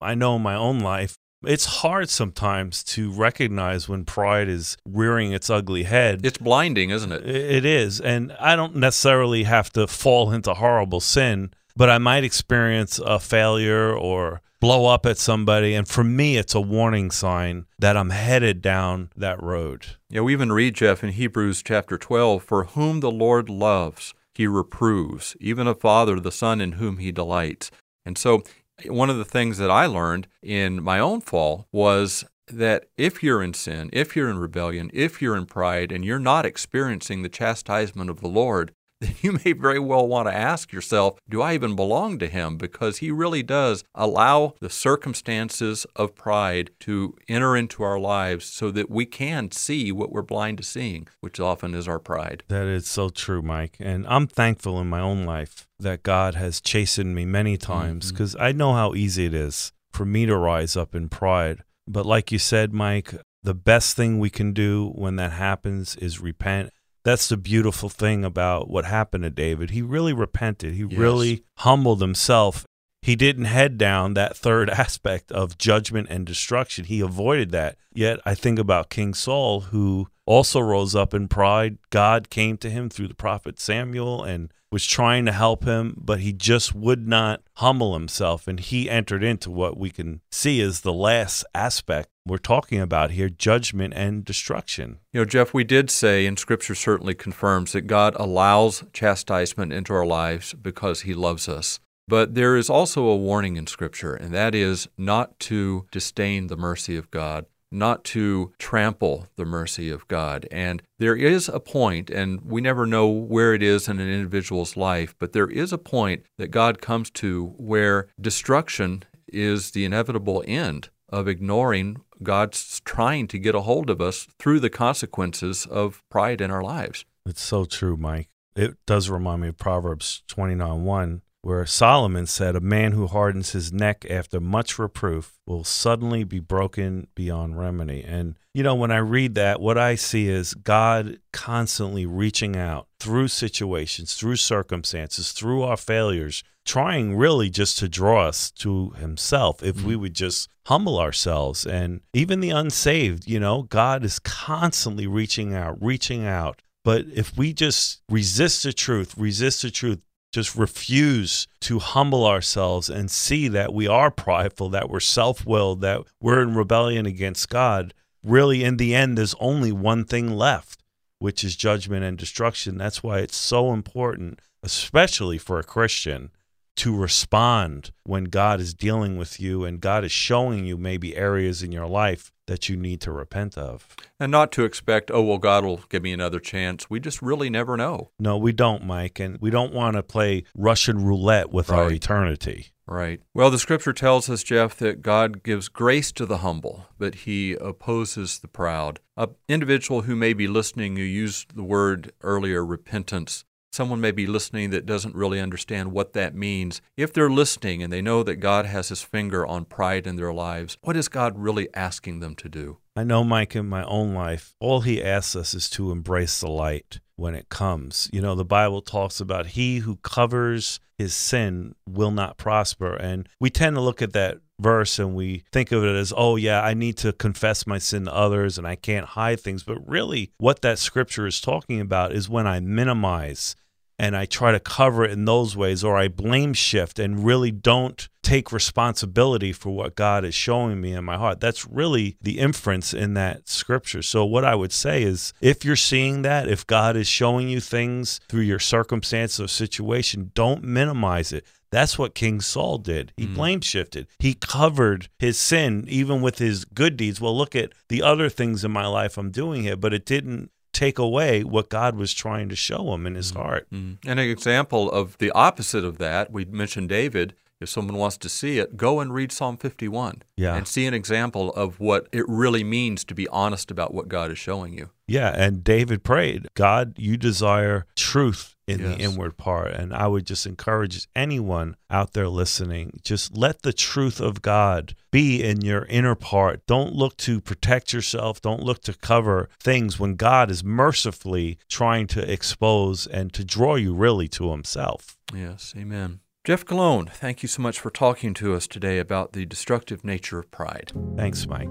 I 0.00 0.14
know 0.14 0.36
in 0.36 0.42
my 0.42 0.54
own 0.54 0.80
life, 0.80 1.16
it's 1.44 1.66
hard 1.66 2.08
sometimes 2.08 2.82
to 2.84 3.12
recognize 3.12 3.88
when 3.88 4.04
pride 4.04 4.48
is 4.48 4.76
rearing 4.86 5.32
its 5.32 5.50
ugly 5.50 5.82
head. 5.82 6.24
It's 6.24 6.38
blinding, 6.38 6.90
isn't 6.90 7.12
it? 7.12 7.26
It 7.28 7.64
is. 7.64 8.00
And 8.00 8.32
I 8.40 8.56
don't 8.56 8.76
necessarily 8.76 9.44
have 9.44 9.70
to 9.74 9.86
fall 9.86 10.32
into 10.32 10.54
horrible 10.54 11.00
sin, 11.00 11.52
but 11.76 11.90
I 11.90 11.98
might 11.98 12.24
experience 12.24 12.98
a 12.98 13.20
failure 13.20 13.94
or 13.94 14.40
blow 14.60 14.86
up 14.86 15.06
at 15.06 15.18
somebody. 15.18 15.74
And 15.74 15.86
for 15.86 16.04
me, 16.04 16.36
it's 16.36 16.54
a 16.54 16.60
warning 16.60 17.10
sign 17.10 17.66
that 17.78 17.96
I'm 17.96 18.10
headed 18.10 18.62
down 18.62 19.10
that 19.16 19.42
road. 19.42 19.86
Yeah, 20.08 20.22
we 20.22 20.32
even 20.32 20.52
read, 20.52 20.74
Jeff, 20.74 21.04
in 21.04 21.10
Hebrews 21.10 21.62
chapter 21.62 21.98
12 21.98 22.42
For 22.42 22.64
whom 22.64 23.00
the 23.00 23.10
Lord 23.10 23.48
loves, 23.48 24.14
he 24.34 24.46
reproves, 24.46 25.36
even 25.40 25.66
a 25.66 25.74
father, 25.74 26.20
the 26.20 26.32
son 26.32 26.60
in 26.60 26.72
whom 26.72 26.98
he 26.98 27.12
delights. 27.12 27.70
And 28.04 28.16
so, 28.18 28.42
One 28.86 29.08
of 29.08 29.16
the 29.16 29.24
things 29.24 29.56
that 29.58 29.70
I 29.70 29.86
learned 29.86 30.28
in 30.42 30.82
my 30.82 30.98
own 30.98 31.22
fall 31.22 31.66
was 31.72 32.26
that 32.48 32.84
if 32.96 33.22
you're 33.22 33.42
in 33.42 33.54
sin, 33.54 33.88
if 33.92 34.14
you're 34.14 34.30
in 34.30 34.38
rebellion, 34.38 34.90
if 34.92 35.20
you're 35.22 35.36
in 35.36 35.46
pride, 35.46 35.90
and 35.90 36.04
you're 36.04 36.18
not 36.18 36.46
experiencing 36.46 37.22
the 37.22 37.28
chastisement 37.28 38.10
of 38.10 38.20
the 38.20 38.28
Lord, 38.28 38.72
then 39.00 39.14
you 39.20 39.38
may 39.44 39.52
very 39.52 39.78
well 39.78 40.06
want 40.06 40.28
to 40.28 40.34
ask 40.34 40.72
yourself, 40.72 41.18
do 41.28 41.42
I 41.42 41.54
even 41.54 41.76
belong 41.76 42.18
to 42.18 42.28
Him? 42.28 42.56
Because 42.56 42.98
He 42.98 43.10
really 43.10 43.42
does 43.42 43.84
allow 43.94 44.54
the 44.60 44.70
circumstances 44.70 45.86
of 45.96 46.14
pride 46.14 46.70
to 46.80 47.16
enter 47.28 47.56
into 47.56 47.82
our 47.82 47.98
lives 47.98 48.46
so 48.46 48.70
that 48.70 48.90
we 48.90 49.06
can 49.06 49.50
see 49.50 49.92
what 49.92 50.10
we're 50.10 50.22
blind 50.22 50.58
to 50.58 50.64
seeing, 50.64 51.08
which 51.20 51.40
often 51.40 51.74
is 51.74 51.86
our 51.88 51.98
pride. 51.98 52.42
That 52.48 52.66
is 52.66 52.86
so 52.88 53.08
true, 53.08 53.42
Mike. 53.42 53.76
And 53.80 54.06
I'm 54.08 54.26
thankful 54.26 54.80
in 54.80 54.88
my 54.88 55.00
own 55.00 55.24
life 55.24 55.66
that 55.78 56.02
God 56.02 56.34
has 56.34 56.60
chastened 56.60 57.14
me 57.14 57.24
many 57.24 57.56
times 57.56 58.10
because 58.10 58.34
mm-hmm. 58.34 58.44
I 58.44 58.52
know 58.52 58.72
how 58.72 58.94
easy 58.94 59.26
it 59.26 59.34
is 59.34 59.72
for 59.92 60.04
me 60.04 60.26
to 60.26 60.36
rise 60.36 60.76
up 60.76 60.94
in 60.94 61.08
pride. 61.08 61.62
But 61.86 62.06
like 62.06 62.32
you 62.32 62.38
said, 62.38 62.72
Mike, 62.72 63.14
the 63.42 63.54
best 63.54 63.96
thing 63.96 64.18
we 64.18 64.30
can 64.30 64.52
do 64.52 64.90
when 64.94 65.16
that 65.16 65.32
happens 65.32 65.96
is 65.96 66.20
repent 66.20 66.70
that's 67.06 67.28
the 67.28 67.36
beautiful 67.36 67.88
thing 67.88 68.24
about 68.24 68.68
what 68.68 68.84
happened 68.84 69.22
to 69.22 69.30
David. 69.30 69.70
He 69.70 69.80
really 69.80 70.12
repented. 70.12 70.74
He 70.74 70.82
yes. 70.82 70.98
really 70.98 71.44
humbled 71.58 72.00
himself. 72.00 72.66
He 73.00 73.14
didn't 73.14 73.44
head 73.44 73.78
down 73.78 74.14
that 74.14 74.36
third 74.36 74.68
aspect 74.68 75.30
of 75.30 75.56
judgment 75.56 76.08
and 76.10 76.26
destruction. 76.26 76.86
He 76.86 76.98
avoided 76.98 77.52
that. 77.52 77.76
Yet 77.94 78.18
I 78.26 78.34
think 78.34 78.58
about 78.58 78.90
King 78.90 79.14
Saul, 79.14 79.60
who 79.60 80.08
also 80.24 80.58
rose 80.58 80.96
up 80.96 81.14
in 81.14 81.28
pride. 81.28 81.78
God 81.90 82.28
came 82.28 82.56
to 82.56 82.68
him 82.68 82.90
through 82.90 83.06
the 83.06 83.14
prophet 83.14 83.60
Samuel 83.60 84.24
and 84.24 84.52
was 84.76 84.84
trying 84.84 85.24
to 85.24 85.32
help 85.32 85.64
him, 85.64 85.94
but 85.96 86.20
he 86.20 86.34
just 86.34 86.74
would 86.74 87.08
not 87.08 87.40
humble 87.54 87.94
himself. 87.94 88.46
And 88.46 88.60
he 88.60 88.90
entered 88.90 89.24
into 89.24 89.50
what 89.50 89.78
we 89.78 89.88
can 89.88 90.20
see 90.30 90.60
as 90.60 90.82
the 90.82 90.92
last 90.92 91.46
aspect 91.54 92.10
we're 92.26 92.36
talking 92.36 92.78
about 92.78 93.12
here 93.12 93.30
judgment 93.30 93.94
and 93.96 94.22
destruction. 94.22 94.98
You 95.14 95.20
know, 95.20 95.24
Jeff, 95.24 95.54
we 95.54 95.64
did 95.64 95.90
say, 95.90 96.26
and 96.26 96.38
Scripture 96.38 96.74
certainly 96.74 97.14
confirms, 97.14 97.72
that 97.72 97.86
God 97.86 98.14
allows 98.16 98.84
chastisement 98.92 99.72
into 99.72 99.94
our 99.94 100.04
lives 100.04 100.52
because 100.52 101.00
He 101.00 101.14
loves 101.14 101.48
us. 101.48 101.80
But 102.06 102.34
there 102.34 102.54
is 102.54 102.68
also 102.68 103.06
a 103.06 103.16
warning 103.16 103.56
in 103.56 103.66
Scripture, 103.66 104.12
and 104.12 104.34
that 104.34 104.54
is 104.54 104.88
not 104.98 105.40
to 105.40 105.86
disdain 105.90 106.48
the 106.48 106.56
mercy 106.58 106.98
of 106.98 107.10
God, 107.10 107.46
not 107.70 108.04
to 108.04 108.52
trample 108.58 109.26
the 109.36 109.44
mercy 109.44 109.90
of 109.90 110.06
God. 110.08 110.46
And 110.50 110.82
there 110.98 111.16
is 111.16 111.48
a 111.48 111.60
point, 111.60 112.10
and 112.10 112.40
we 112.42 112.60
never 112.60 112.86
know 112.86 113.08
where 113.08 113.54
it 113.54 113.62
is 113.62 113.88
in 113.88 114.00
an 114.00 114.08
individual's 114.08 114.76
life, 114.76 115.14
but 115.18 115.32
there 115.32 115.48
is 115.48 115.72
a 115.72 115.78
point 115.78 116.24
that 116.38 116.48
God 116.48 116.80
comes 116.80 117.10
to 117.10 117.54
where 117.56 118.08
destruction 118.20 119.04
is 119.28 119.72
the 119.72 119.84
inevitable 119.84 120.44
end 120.46 120.88
of 121.08 121.28
ignoring 121.28 122.02
God's 122.22 122.80
trying 122.80 123.28
to 123.28 123.38
get 123.38 123.54
a 123.54 123.60
hold 123.62 123.90
of 123.90 124.00
us 124.00 124.26
through 124.38 124.60
the 124.60 124.70
consequences 124.70 125.66
of 125.66 126.02
pride 126.08 126.40
in 126.40 126.50
our 126.50 126.62
lives. 126.62 127.04
It's 127.26 127.42
so 127.42 127.64
true, 127.64 127.96
Mike. 127.96 128.28
It 128.54 128.76
does 128.86 129.10
remind 129.10 129.42
me 129.42 129.48
of 129.48 129.58
Proverbs 129.58 130.22
29 130.28 130.84
1, 130.84 131.22
where 131.46 131.64
Solomon 131.64 132.26
said, 132.26 132.56
A 132.56 132.60
man 132.60 132.90
who 132.90 133.06
hardens 133.06 133.52
his 133.52 133.72
neck 133.72 134.04
after 134.10 134.40
much 134.40 134.80
reproof 134.80 135.38
will 135.46 135.62
suddenly 135.62 136.24
be 136.24 136.40
broken 136.40 137.06
beyond 137.14 137.56
remedy. 137.56 138.02
And, 138.02 138.34
you 138.52 138.64
know, 138.64 138.74
when 138.74 138.90
I 138.90 138.96
read 138.96 139.36
that, 139.36 139.60
what 139.60 139.78
I 139.78 139.94
see 139.94 140.28
is 140.28 140.54
God 140.54 141.20
constantly 141.32 142.04
reaching 142.04 142.56
out 142.56 142.88
through 142.98 143.28
situations, 143.28 144.14
through 144.14 144.34
circumstances, 144.34 145.30
through 145.30 145.62
our 145.62 145.76
failures 145.76 146.42
trying 146.64 147.14
really 147.14 147.48
just 147.48 147.78
to 147.78 147.88
draw 147.88 148.26
us 148.26 148.50
to 148.50 148.90
himself 148.98 149.62
if 149.62 149.76
mm-hmm. 149.76 149.86
we 149.86 149.94
would 149.94 150.14
just 150.14 150.50
humble 150.66 150.98
ourselves 150.98 151.64
and 151.64 152.00
even 152.12 152.40
the 152.40 152.50
unsaved 152.50 153.24
you 153.28 153.38
know 153.38 153.62
god 153.62 154.04
is 154.04 154.18
constantly 154.18 155.06
reaching 155.06 155.54
out 155.54 155.80
reaching 155.80 156.26
out 156.26 156.60
but 156.84 157.04
if 157.14 157.38
we 157.38 157.52
just 157.52 158.02
resist 158.08 158.64
the 158.64 158.72
truth 158.72 159.16
resist 159.16 159.62
the 159.62 159.70
truth 159.70 160.00
just 160.32 160.56
refuse 160.56 161.46
to 161.60 161.78
humble 161.78 162.26
ourselves 162.26 162.90
and 162.90 163.10
see 163.10 163.48
that 163.48 163.72
we 163.72 163.86
are 163.86 164.10
prideful 164.10 164.68
that 164.68 164.90
we're 164.90 165.00
self-willed 165.00 165.80
that 165.80 166.02
we're 166.20 166.42
in 166.42 166.54
rebellion 166.54 167.06
against 167.06 167.48
god 167.48 167.94
really 168.22 168.62
in 168.64 168.76
the 168.76 168.94
end 168.94 169.16
there's 169.16 169.34
only 169.40 169.72
one 169.72 170.04
thing 170.04 170.30
left 170.30 170.82
which 171.18 171.42
is 171.42 171.56
judgment 171.56 172.04
and 172.04 172.18
destruction. 172.18 172.76
That's 172.76 173.02
why 173.02 173.20
it's 173.20 173.36
so 173.36 173.72
important 173.72 174.40
especially 174.62 175.38
for 175.38 175.58
a 175.58 175.64
christian 175.64 176.30
to 176.76 176.96
respond 176.96 177.92
when 178.04 178.24
God 178.24 178.60
is 178.60 178.74
dealing 178.74 179.16
with 179.16 179.40
you 179.40 179.64
and 179.64 179.80
God 179.80 180.04
is 180.04 180.12
showing 180.12 180.64
you 180.64 180.76
maybe 180.76 181.16
areas 181.16 181.62
in 181.62 181.72
your 181.72 181.86
life 181.86 182.32
that 182.46 182.68
you 182.68 182.76
need 182.76 183.00
to 183.00 183.12
repent 183.12 183.58
of. 183.58 183.96
And 184.20 184.30
not 184.30 184.52
to 184.52 184.64
expect, 184.64 185.10
oh, 185.12 185.22
well, 185.22 185.38
God 185.38 185.64
will 185.64 185.80
give 185.88 186.02
me 186.02 186.12
another 186.12 186.38
chance. 186.38 186.88
We 186.88 187.00
just 187.00 187.20
really 187.20 187.50
never 187.50 187.76
know. 187.76 188.10
No, 188.18 188.36
we 188.36 188.52
don't, 188.52 188.84
Mike. 188.84 189.18
And 189.18 189.38
we 189.40 189.50
don't 189.50 189.72
want 189.72 189.96
to 189.96 190.02
play 190.02 190.44
Russian 190.56 191.04
roulette 191.04 191.50
with 191.50 191.70
right. 191.70 191.78
our 191.78 191.90
eternity. 191.90 192.68
Right. 192.86 193.20
Well, 193.34 193.50
the 193.50 193.58
scripture 193.58 193.92
tells 193.92 194.30
us, 194.30 194.44
Jeff, 194.44 194.76
that 194.76 195.02
God 195.02 195.42
gives 195.42 195.68
grace 195.68 196.12
to 196.12 196.24
the 196.24 196.38
humble, 196.38 196.86
but 196.98 197.16
he 197.16 197.54
opposes 197.54 198.38
the 198.38 198.48
proud. 198.48 199.00
An 199.16 199.34
individual 199.48 200.02
who 200.02 200.14
may 200.14 200.32
be 200.32 200.46
listening, 200.46 200.94
who 200.94 201.02
used 201.02 201.56
the 201.56 201.64
word 201.64 202.12
earlier, 202.22 202.64
repentance, 202.64 203.44
someone 203.76 204.00
may 204.00 204.10
be 204.10 204.26
listening 204.26 204.70
that 204.70 204.86
doesn't 204.86 205.14
really 205.14 205.38
understand 205.38 205.92
what 205.92 206.14
that 206.14 206.34
means. 206.34 206.80
If 206.96 207.12
they're 207.12 207.30
listening 207.30 207.82
and 207.82 207.92
they 207.92 208.00
know 208.00 208.22
that 208.22 208.36
God 208.36 208.64
has 208.64 208.88
his 208.88 209.02
finger 209.02 209.46
on 209.46 209.66
pride 209.66 210.06
in 210.06 210.16
their 210.16 210.32
lives, 210.32 210.78
what 210.80 210.96
is 210.96 211.08
God 211.08 211.38
really 211.38 211.68
asking 211.74 212.20
them 212.20 212.34
to 212.36 212.48
do? 212.48 212.78
I 212.96 213.04
know, 213.04 213.22
Mike, 213.22 213.54
in 213.54 213.68
my 213.68 213.84
own 213.84 214.14
life, 214.14 214.54
all 214.58 214.80
he 214.80 215.04
asks 215.04 215.36
us 215.36 215.52
is 215.52 215.68
to 215.70 215.92
embrace 215.92 216.40
the 216.40 216.48
light 216.48 217.00
when 217.16 217.34
it 217.34 217.50
comes. 217.50 218.08
You 218.12 218.22
know, 218.22 218.34
the 218.34 218.44
Bible 218.44 218.80
talks 218.80 219.20
about 219.20 219.48
he 219.48 219.78
who 219.78 219.96
covers 219.96 220.80
his 220.96 221.14
sin 221.14 221.74
will 221.86 222.10
not 222.10 222.38
prosper. 222.38 222.94
And 222.94 223.28
we 223.38 223.50
tend 223.50 223.76
to 223.76 223.82
look 223.82 224.00
at 224.00 224.14
that 224.14 224.38
verse 224.58 224.98
and 224.98 225.14
we 225.14 225.44
think 225.52 225.70
of 225.72 225.84
it 225.84 225.94
as, 225.94 226.14
oh, 226.16 226.36
yeah, 226.36 226.62
I 226.62 226.72
need 226.72 226.96
to 226.98 227.12
confess 227.12 227.66
my 227.66 227.76
sin 227.76 228.06
to 228.06 228.14
others 228.14 228.56
and 228.56 228.66
I 228.66 228.76
can't 228.76 229.04
hide 229.04 229.40
things. 229.40 229.62
But 229.62 229.86
really, 229.86 230.32
what 230.38 230.62
that 230.62 230.78
scripture 230.78 231.26
is 231.26 231.42
talking 231.42 231.82
about 231.82 232.12
is 232.12 232.30
when 232.30 232.46
I 232.46 232.60
minimize 232.60 233.54
and 233.98 234.16
I 234.16 234.26
try 234.26 234.52
to 234.52 234.60
cover 234.60 235.04
it 235.04 235.12
in 235.12 235.24
those 235.24 235.56
ways, 235.56 235.82
or 235.82 235.96
I 235.96 236.08
blame 236.08 236.52
shift 236.52 236.98
and 236.98 237.24
really 237.24 237.50
don't 237.50 238.08
take 238.22 238.50
responsibility 238.52 239.52
for 239.52 239.70
what 239.70 239.94
God 239.94 240.24
is 240.24 240.34
showing 240.34 240.80
me 240.80 240.92
in 240.92 241.04
my 241.04 241.16
heart. 241.16 241.40
That's 241.40 241.66
really 241.66 242.16
the 242.20 242.38
inference 242.38 242.92
in 242.92 243.14
that 243.14 243.48
scripture. 243.48 244.02
So, 244.02 244.24
what 244.24 244.44
I 244.44 244.54
would 244.54 244.72
say 244.72 245.02
is 245.02 245.32
if 245.40 245.64
you're 245.64 245.76
seeing 245.76 246.22
that, 246.22 246.48
if 246.48 246.66
God 246.66 246.96
is 246.96 247.06
showing 247.06 247.48
you 247.48 247.60
things 247.60 248.20
through 248.28 248.42
your 248.42 248.58
circumstance 248.58 249.40
or 249.40 249.48
situation, 249.48 250.32
don't 250.34 250.64
minimize 250.64 251.32
it. 251.32 251.46
That's 251.70 251.98
what 251.98 252.14
King 252.14 252.40
Saul 252.40 252.78
did. 252.78 253.12
He 253.16 253.26
mm. 253.26 253.34
blame 253.34 253.60
shifted. 253.60 254.06
He 254.18 254.34
covered 254.34 255.08
his 255.18 255.38
sin 255.38 255.84
even 255.88 256.22
with 256.22 256.38
his 256.38 256.64
good 256.64 256.96
deeds. 256.96 257.20
Well, 257.20 257.36
look 257.36 257.56
at 257.56 257.72
the 257.88 258.02
other 258.02 258.28
things 258.28 258.64
in 258.64 258.70
my 258.70 258.86
life 258.86 259.18
I'm 259.18 259.30
doing 259.30 259.62
here, 259.62 259.76
but 259.76 259.92
it 259.92 260.06
didn't 260.06 260.50
take 260.76 260.98
away 260.98 261.42
what 261.42 261.70
God 261.70 261.96
was 261.96 262.12
trying 262.12 262.50
to 262.50 262.56
show 262.56 262.92
him 262.92 263.06
in 263.06 263.14
his 263.14 263.32
mm-hmm. 263.32 263.42
heart. 263.42 263.66
Mm-hmm. 263.72 264.08
And 264.08 264.20
an 264.20 264.28
example 264.28 264.90
of 264.90 265.16
the 265.18 265.30
opposite 265.30 265.84
of 265.84 265.96
that, 265.98 266.30
we 266.30 266.44
mentioned 266.44 266.90
David. 266.90 267.34
If 267.58 267.70
someone 267.70 267.96
wants 267.96 268.18
to 268.18 268.28
see 268.28 268.58
it, 268.58 268.76
go 268.76 269.00
and 269.00 269.14
read 269.14 269.32
Psalm 269.32 269.56
51 269.56 270.22
yeah. 270.36 270.54
and 270.54 270.68
see 270.68 270.84
an 270.84 270.92
example 270.92 271.54
of 271.54 271.80
what 271.80 272.06
it 272.12 272.28
really 272.28 272.62
means 272.62 273.02
to 273.04 273.14
be 273.14 273.26
honest 273.28 273.70
about 273.70 273.94
what 273.94 274.08
God 274.08 274.30
is 274.30 274.36
showing 274.36 274.74
you. 274.74 274.90
Yeah, 275.08 275.32
and 275.34 275.64
David 275.64 276.04
prayed, 276.04 276.48
God, 276.52 276.92
you 276.98 277.16
desire 277.16 277.86
truth 277.96 278.55
in 278.66 278.80
yes. 278.80 278.96
the 278.96 279.02
inward 279.02 279.36
part. 279.36 279.72
And 279.72 279.94
I 279.94 280.06
would 280.06 280.26
just 280.26 280.46
encourage 280.46 281.06
anyone 281.14 281.76
out 281.88 282.12
there 282.12 282.28
listening, 282.28 283.00
just 283.02 283.36
let 283.36 283.62
the 283.62 283.72
truth 283.72 284.20
of 284.20 284.42
God 284.42 284.94
be 285.10 285.42
in 285.42 285.62
your 285.62 285.84
inner 285.86 286.14
part. 286.14 286.66
Don't 286.66 286.94
look 286.94 287.16
to 287.18 287.40
protect 287.40 287.92
yourself, 287.92 288.40
don't 288.40 288.62
look 288.62 288.82
to 288.82 288.94
cover 288.94 289.48
things 289.60 289.98
when 289.98 290.16
God 290.16 290.50
is 290.50 290.64
mercifully 290.64 291.58
trying 291.68 292.06
to 292.08 292.30
expose 292.30 293.06
and 293.06 293.32
to 293.32 293.44
draw 293.44 293.76
you 293.76 293.94
really 293.94 294.28
to 294.28 294.50
Himself. 294.50 295.16
Yes, 295.34 295.74
amen. 295.76 296.20
Jeff 296.44 296.64
Colon, 296.64 297.06
thank 297.06 297.42
you 297.42 297.48
so 297.48 297.60
much 297.60 297.80
for 297.80 297.90
talking 297.90 298.32
to 298.34 298.54
us 298.54 298.68
today 298.68 299.00
about 299.00 299.32
the 299.32 299.44
destructive 299.44 300.04
nature 300.04 300.38
of 300.38 300.48
pride. 300.52 300.92
Thanks, 301.16 301.46
Mike. 301.46 301.68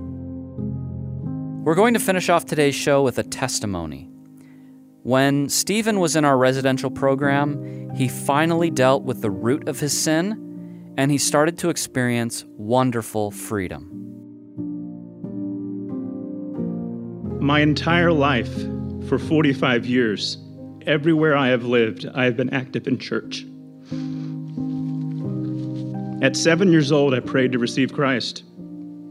We're 1.65 1.75
going 1.75 1.93
to 1.93 1.99
finish 1.99 2.29
off 2.29 2.45
today's 2.45 2.75
show 2.75 3.01
with 3.01 3.17
a 3.17 3.23
testimony. 3.23 4.09
When 5.05 5.49
Stephen 5.49 5.99
was 5.99 6.15
in 6.15 6.25
our 6.25 6.35
residential 6.35 6.89
program, 6.89 7.91
he 7.93 8.07
finally 8.07 8.71
dealt 8.71 9.03
with 9.03 9.21
the 9.21 9.29
root 9.29 9.67
of 9.67 9.79
his 9.79 9.95
sin 9.95 10.95
and 10.97 11.11
he 11.11 11.19
started 11.19 11.59
to 11.59 11.69
experience 11.69 12.43
wonderful 12.57 13.29
freedom. 13.29 13.87
My 17.39 17.59
entire 17.59 18.11
life, 18.11 18.51
for 19.07 19.19
45 19.19 19.85
years, 19.85 20.39
everywhere 20.87 21.37
I 21.37 21.49
have 21.49 21.65
lived, 21.65 22.07
I 22.15 22.25
have 22.25 22.35
been 22.35 22.51
active 22.51 22.87
in 22.87 22.97
church. 22.97 23.45
At 26.23 26.35
seven 26.35 26.71
years 26.71 26.91
old, 26.91 27.13
I 27.13 27.19
prayed 27.19 27.51
to 27.51 27.59
receive 27.59 27.93
Christ, 27.93 28.41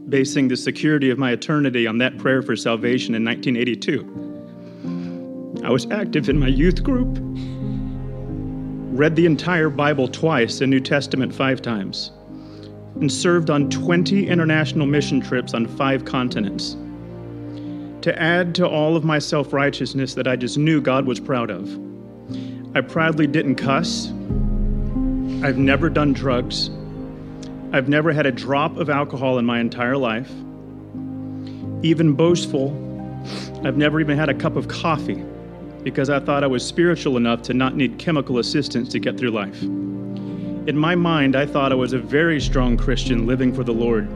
basing 0.09 0.49
the 0.49 0.57
security 0.57 1.09
of 1.09 1.17
my 1.17 1.31
eternity 1.31 1.87
on 1.87 1.99
that 1.99 2.17
prayer 2.17 2.41
for 2.41 2.57
salvation 2.57 3.15
in 3.15 3.23
1982. 3.23 4.34
I 5.65 5.71
was 5.71 5.89
active 5.89 6.29
in 6.29 6.37
my 6.37 6.45
youth 6.45 6.83
group, 6.83 7.17
read 8.95 9.15
the 9.15 9.25
entire 9.25 9.71
Bible 9.71 10.07
twice 10.07 10.61
and 10.61 10.69
New 10.69 10.79
Testament 10.79 11.33
five 11.33 11.59
times, 11.59 12.11
and 13.01 13.11
served 13.11 13.49
on 13.49 13.71
20 13.71 14.27
international 14.27 14.85
mission 14.85 15.19
trips 15.21 15.55
on 15.55 15.65
five 15.65 16.05
continents. 16.05 16.77
To 18.03 18.13
add 18.15 18.53
to 18.55 18.67
all 18.67 18.95
of 18.95 19.03
my 19.03 19.17
self 19.17 19.53
righteousness 19.53 20.13
that 20.13 20.27
I 20.27 20.35
just 20.35 20.59
knew 20.59 20.81
God 20.81 21.07
was 21.07 21.19
proud 21.19 21.49
of, 21.49 21.67
I 22.75 22.81
proudly 22.81 23.25
didn't 23.25 23.55
cuss. 23.55 24.09
I've 25.43 25.57
never 25.57 25.89
done 25.89 26.13
drugs. 26.13 26.69
I've 27.73 27.89
never 27.89 28.13
had 28.13 28.27
a 28.27 28.31
drop 28.31 28.77
of 28.77 28.91
alcohol 28.91 29.39
in 29.39 29.45
my 29.45 29.59
entire 29.59 29.97
life. 29.97 30.29
Even 31.81 32.13
boastful, 32.13 32.69
I've 33.63 33.77
never 33.77 33.99
even 33.99 34.15
had 34.15 34.29
a 34.29 34.35
cup 34.35 34.57
of 34.57 34.67
coffee 34.67 35.25
because 35.85 36.09
I 36.09 36.19
thought 36.19 36.43
I 36.43 36.47
was 36.47 36.65
spiritual 36.65 37.15
enough 37.15 37.43
to 37.43 37.53
not 37.53 37.75
need 37.75 37.99
chemical 37.99 38.39
assistance 38.39 38.89
to 38.89 38.97
get 38.97 39.19
through 39.19 39.29
life. 39.29 39.61
In 39.61 40.75
my 40.75 40.95
mind, 40.95 41.35
I 41.35 41.45
thought 41.45 41.71
I 41.71 41.75
was 41.75 41.93
a 41.93 41.99
very 41.99 42.41
strong 42.41 42.75
Christian 42.75 43.27
living 43.27 43.53
for 43.53 43.63
the 43.63 43.71
Lord. 43.71 44.09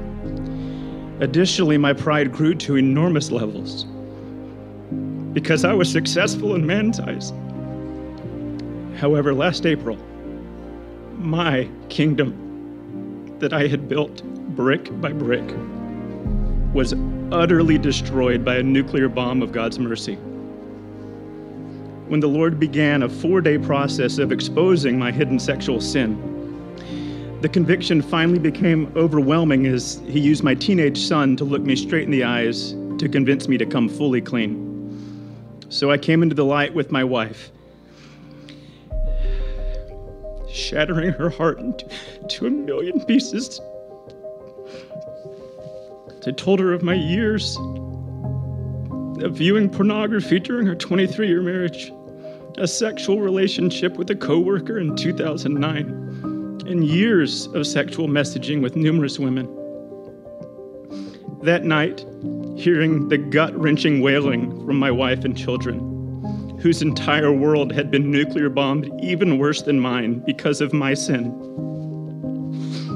Additionally, 1.21 1.77
my 1.77 1.93
pride 1.93 2.31
grew 2.31 2.55
to 2.55 2.75
enormous 2.75 3.29
levels 3.29 3.85
because 5.33 5.63
I 5.63 5.73
was 5.73 5.91
successful 5.91 6.55
in 6.55 6.65
man's 6.65 6.99
eyes. 6.99 7.31
However, 8.99 9.31
last 9.31 9.67
April, 9.67 9.95
my 11.17 11.69
kingdom 11.89 13.37
that 13.37 13.53
I 13.53 13.67
had 13.67 13.87
built 13.87 14.23
brick 14.55 14.89
by 14.99 15.13
brick 15.13 15.47
was 16.73 16.95
utterly 17.31 17.77
destroyed 17.77 18.43
by 18.43 18.55
a 18.55 18.63
nuclear 18.63 19.07
bomb 19.07 19.43
of 19.43 19.51
God's 19.51 19.77
mercy 19.77 20.17
when 22.09 22.19
the 22.19 22.27
Lord 22.27 22.59
began 22.59 23.03
a 23.03 23.09
four 23.09 23.39
day 23.39 23.57
process 23.57 24.17
of 24.17 24.31
exposing 24.31 24.97
my 24.97 25.11
hidden 25.11 25.39
sexual 25.39 25.79
sin. 25.79 26.17
The 27.41 27.49
conviction 27.49 28.01
finally 28.01 28.39
became 28.39 28.91
overwhelming 28.95 29.67
as 29.67 30.01
he 30.07 30.19
used 30.19 30.43
my 30.43 30.55
teenage 30.55 30.97
son 30.97 31.37
to 31.37 31.45
look 31.45 31.61
me 31.61 31.75
straight 31.75 32.03
in 32.03 32.11
the 32.11 32.23
eyes 32.23 32.73
to 32.97 33.07
convince 33.07 33.47
me 33.47 33.57
to 33.59 33.65
come 33.65 33.87
fully 33.87 34.21
clean. 34.21 34.65
So 35.69 35.91
I 35.91 35.97
came 35.97 36.23
into 36.23 36.35
the 36.35 36.43
light 36.43 36.73
with 36.73 36.91
my 36.91 37.03
wife, 37.03 37.51
shattering 40.51 41.11
her 41.11 41.29
heart 41.29 41.59
into 41.59 41.85
to 42.27 42.47
a 42.47 42.49
million 42.49 43.05
pieces. 43.05 43.61
I 46.25 46.31
told 46.31 46.59
her 46.59 46.73
of 46.73 46.83
my 46.83 46.95
years 46.95 47.55
of 49.23 49.35
viewing 49.35 49.69
pornography 49.69 50.39
during 50.39 50.67
our 50.67 50.75
23 50.75 51.27
year 51.27 51.41
marriage 51.41 51.91
a 52.57 52.67
sexual 52.67 53.19
relationship 53.21 53.97
with 53.97 54.09
a 54.09 54.15
coworker 54.15 54.79
in 54.79 54.95
2009, 54.95 56.65
and 56.67 56.85
years 56.85 57.47
of 57.47 57.65
sexual 57.65 58.07
messaging 58.07 58.61
with 58.61 58.75
numerous 58.75 59.19
women. 59.19 59.45
That 61.43 61.63
night, 61.63 62.05
hearing 62.57 63.07
the 63.09 63.17
gut 63.17 63.55
wrenching 63.55 64.01
wailing 64.01 64.65
from 64.65 64.77
my 64.77 64.91
wife 64.91 65.23
and 65.23 65.37
children, 65.37 66.57
whose 66.61 66.81
entire 66.81 67.31
world 67.31 67.71
had 67.71 67.89
been 67.89 68.11
nuclear 68.11 68.49
bombed 68.49 68.91
even 69.01 69.37
worse 69.37 69.61
than 69.61 69.79
mine 69.79 70.21
because 70.25 70.59
of 70.61 70.73
my 70.73 70.93
sin. 70.93 71.31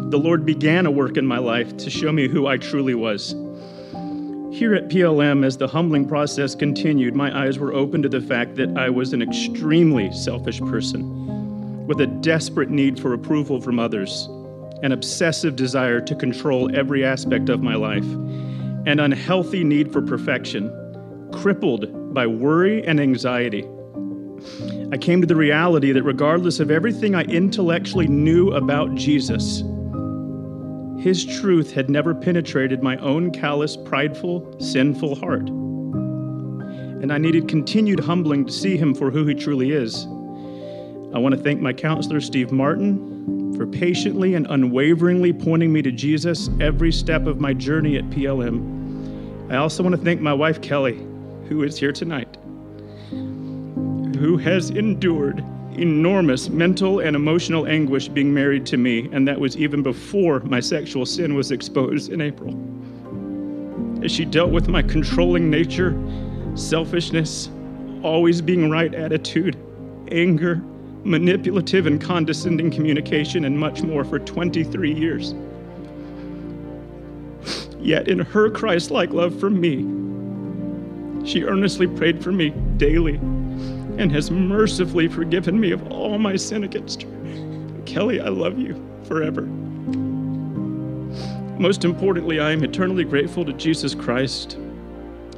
The 0.09 0.19
Lord 0.19 0.45
began 0.45 0.85
a 0.85 0.91
work 0.91 1.17
in 1.17 1.25
my 1.25 1.39
life 1.39 1.75
to 1.77 1.89
show 1.89 2.11
me 2.11 2.27
who 2.27 2.47
I 2.47 2.57
truly 2.57 2.93
was 2.93 3.33
here 4.53 4.75
at 4.75 4.87
PLM, 4.87 5.43
as 5.43 5.57
the 5.57 5.67
humbling 5.67 6.07
process 6.07 6.53
continued, 6.53 7.15
my 7.15 7.35
eyes 7.35 7.57
were 7.57 7.73
open 7.73 8.03
to 8.03 8.07
the 8.07 8.21
fact 8.21 8.53
that 8.55 8.77
I 8.77 8.87
was 8.87 9.11
an 9.11 9.19
extremely 9.19 10.13
selfish 10.13 10.59
person 10.59 11.87
with 11.87 11.99
a 12.01 12.05
desperate 12.05 12.69
need 12.69 12.99
for 12.99 13.13
approval 13.13 13.59
from 13.59 13.79
others, 13.79 14.29
an 14.83 14.91
obsessive 14.91 15.55
desire 15.55 15.99
to 16.01 16.15
control 16.15 16.73
every 16.75 17.03
aspect 17.03 17.49
of 17.49 17.63
my 17.63 17.73
life, 17.73 18.05
an 18.85 18.99
unhealthy 18.99 19.63
need 19.63 19.91
for 19.91 20.03
perfection, 20.03 20.69
crippled 21.33 22.13
by 22.13 22.27
worry 22.27 22.85
and 22.85 22.99
anxiety. 22.99 23.67
I 24.91 24.97
came 24.97 25.19
to 25.19 25.27
the 25.27 25.35
reality 25.35 25.91
that 25.93 26.03
regardless 26.03 26.59
of 26.59 26.69
everything 26.69 27.15
I 27.15 27.23
intellectually 27.23 28.07
knew 28.07 28.51
about 28.51 28.93
Jesus, 28.93 29.63
his 31.03 31.25
truth 31.25 31.73
had 31.73 31.89
never 31.89 32.15
penetrated 32.15 32.81
my 32.81 32.95
own 32.99 33.29
callous, 33.29 33.75
prideful, 33.75 34.55
sinful 34.61 35.15
heart. 35.15 35.49
And 35.49 37.11
I 37.11 37.17
needed 37.17 37.49
continued 37.49 37.99
humbling 37.99 38.45
to 38.45 38.53
see 38.53 38.77
him 38.77 38.95
for 38.95 39.11
who 39.11 39.25
he 39.25 39.35
truly 39.35 39.71
is. 39.71 40.05
I 41.13 41.19
want 41.19 41.35
to 41.35 41.41
thank 41.41 41.59
my 41.59 41.73
counselor, 41.73 42.21
Steve 42.21 42.53
Martin, 42.53 43.53
for 43.57 43.67
patiently 43.67 44.35
and 44.35 44.47
unwaveringly 44.49 45.33
pointing 45.33 45.73
me 45.73 45.81
to 45.81 45.91
Jesus 45.91 46.49
every 46.61 46.93
step 46.93 47.27
of 47.27 47.37
my 47.37 47.53
journey 47.53 47.97
at 47.97 48.09
PLM. 48.09 49.51
I 49.51 49.57
also 49.57 49.83
want 49.83 49.97
to 49.97 50.01
thank 50.01 50.21
my 50.21 50.33
wife, 50.33 50.61
Kelly, 50.61 51.05
who 51.49 51.63
is 51.63 51.77
here 51.77 51.91
tonight, 51.91 52.37
who 53.09 54.37
has 54.37 54.69
endured 54.69 55.43
enormous 55.79 56.49
mental 56.49 56.99
and 56.99 57.15
emotional 57.15 57.67
anguish 57.67 58.07
being 58.07 58.33
married 58.33 58.65
to 58.67 58.77
me, 58.77 59.09
and 59.11 59.27
that 59.27 59.39
was 59.39 59.57
even 59.57 59.83
before 59.83 60.39
my 60.41 60.59
sexual 60.59 61.05
sin 61.05 61.35
was 61.35 61.51
exposed 61.51 62.11
in 62.11 62.21
April. 62.21 62.53
As 64.03 64.11
she 64.11 64.25
dealt 64.25 64.51
with 64.51 64.67
my 64.67 64.81
controlling 64.81 65.49
nature, 65.49 65.97
selfishness, 66.55 67.49
always 68.03 68.41
being 68.41 68.69
right 68.69 68.93
attitude, 68.93 69.57
anger, 70.11 70.61
manipulative 71.03 71.87
and 71.87 72.01
condescending 72.01 72.71
communication, 72.71 73.45
and 73.45 73.57
much 73.57 73.81
more 73.81 74.03
for 74.03 74.19
23 74.19 74.93
years. 74.93 75.33
Yet, 77.79 78.07
in 78.07 78.19
her 78.19 78.49
Christ 78.49 78.91
like 78.91 79.11
love 79.11 79.37
for 79.39 79.49
me, 79.49 79.85
she 81.25 81.43
earnestly 81.43 81.87
prayed 81.87 82.23
for 82.23 82.31
me 82.31 82.51
daily 82.77 83.19
and 83.97 84.11
has 84.11 84.31
mercifully 84.31 85.07
forgiven 85.07 85.59
me 85.59 85.71
of 85.71 85.91
all 85.91 86.17
my 86.17 86.35
sin 86.35 86.63
against 86.63 87.03
her. 87.03 87.09
Kelly, 87.85 88.19
I 88.19 88.29
love 88.29 88.57
you 88.57 88.81
forever. 89.03 89.43
Most 91.59 91.85
importantly, 91.85 92.39
I 92.39 92.51
am 92.51 92.63
eternally 92.63 93.03
grateful 93.03 93.45
to 93.45 93.53
Jesus 93.53 93.93
Christ, 93.93 94.57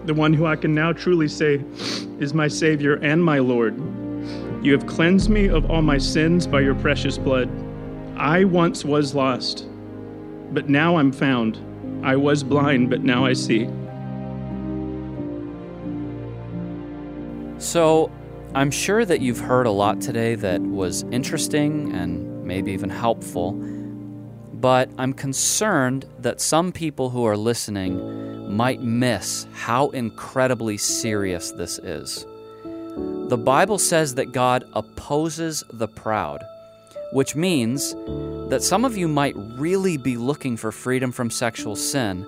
the 0.06 0.14
one 0.14 0.34
who 0.34 0.46
I 0.46 0.56
can 0.56 0.74
now 0.74 0.94
truly 0.94 1.28
say 1.28 1.64
is 2.20 2.34
my 2.34 2.48
Savior 2.48 2.96
and 2.96 3.24
my 3.24 3.40
Lord. 3.40 3.76
You 4.64 4.72
have 4.72 4.88
cleansed 4.88 5.30
me 5.30 5.48
of 5.48 5.70
all 5.70 5.82
my 5.82 5.98
sins 5.98 6.48
by 6.48 6.62
your 6.62 6.76
precious 6.76 7.18
blood. 7.18 7.50
I 8.18 8.46
once 8.46 8.86
was 8.86 9.14
lost, 9.14 9.68
but 10.52 10.70
now 10.70 10.96
I'm 10.98 11.12
found. 11.12 11.60
I 12.04 12.16
was 12.16 12.44
blind, 12.44 12.90
but 12.90 13.04
now 13.04 13.26
I 13.26 13.34
see. 13.34 13.68
So, 17.58 18.12
I'm 18.56 18.72
sure 18.72 19.04
that 19.04 19.20
you've 19.20 19.42
heard 19.42 19.68
a 19.68 19.72
lot 19.72 20.00
today 20.00 20.36
that 20.36 20.62
was 20.62 21.04
interesting 21.12 21.92
and 21.92 22.46
maybe 22.46 22.72
even 22.72 22.90
helpful, 22.90 23.52
but 24.54 24.90
I'm 24.98 25.12
concerned 25.12 26.06
that 26.20 26.40
some 26.40 26.72
people 26.72 27.10
who 27.10 27.26
are 27.26 27.36
listening 27.36 28.56
might 28.56 28.82
miss 28.82 29.46
how 29.52 29.90
incredibly 29.90 30.78
serious 30.78 31.52
this 31.52 31.80
is. 31.80 32.26
The 33.28 33.38
Bible 33.38 33.78
says 33.78 34.16
that 34.16 34.32
God 34.32 34.64
opposes 34.72 35.62
the 35.74 35.90
proud, 35.90 36.42
which 37.12 37.36
means 37.36 37.94
that 38.50 38.64
some 38.64 38.86
of 38.86 38.96
you 38.96 39.10
might 39.10 39.36
really 39.36 39.98
be 39.98 40.16
looking 40.16 40.56
for 40.56 40.72
freedom 40.72 41.12
from 41.12 41.30
sexual 41.30 41.76
sin, 41.76 42.26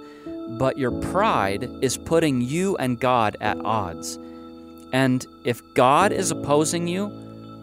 but 0.60 0.78
your 0.78 0.92
pride 0.92 1.70
is 1.82 1.96
putting 1.96 2.42
you 2.42 2.76
and 2.76 3.00
God 3.00 3.38
at 3.40 3.58
odds 3.64 4.20
and 4.98 5.28
if 5.44 5.62
God 5.76 6.12
is 6.12 6.32
opposing 6.32 6.88
you, 6.88 7.10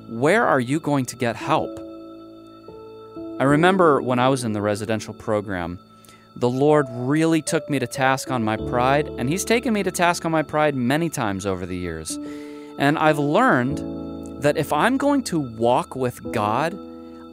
where 0.08 0.46
are 0.46 0.60
you 0.60 0.78
going 0.78 1.04
to 1.06 1.16
get 1.16 1.34
help? 1.34 1.80
I 3.40 3.42
remember 3.42 4.00
when 4.00 4.20
I 4.20 4.28
was 4.28 4.44
in 4.44 4.52
the 4.52 4.62
residential 4.62 5.12
program, 5.12 5.80
the 6.36 6.48
Lord 6.48 6.86
really 6.90 7.42
took 7.42 7.68
me 7.68 7.80
to 7.80 7.88
task 7.88 8.30
on 8.30 8.44
my 8.44 8.56
pride, 8.56 9.08
and 9.18 9.28
He's 9.28 9.44
taken 9.44 9.74
me 9.74 9.82
to 9.82 9.90
task 9.90 10.24
on 10.24 10.30
my 10.30 10.44
pride 10.44 10.76
many 10.76 11.10
times 11.10 11.44
over 11.44 11.66
the 11.66 11.76
years. 11.76 12.16
And 12.78 12.96
I've 12.96 13.18
learned 13.18 14.42
that 14.42 14.56
if 14.56 14.72
I'm 14.72 14.96
going 14.96 15.24
to 15.24 15.40
walk 15.40 15.96
with 15.96 16.30
God, 16.30 16.78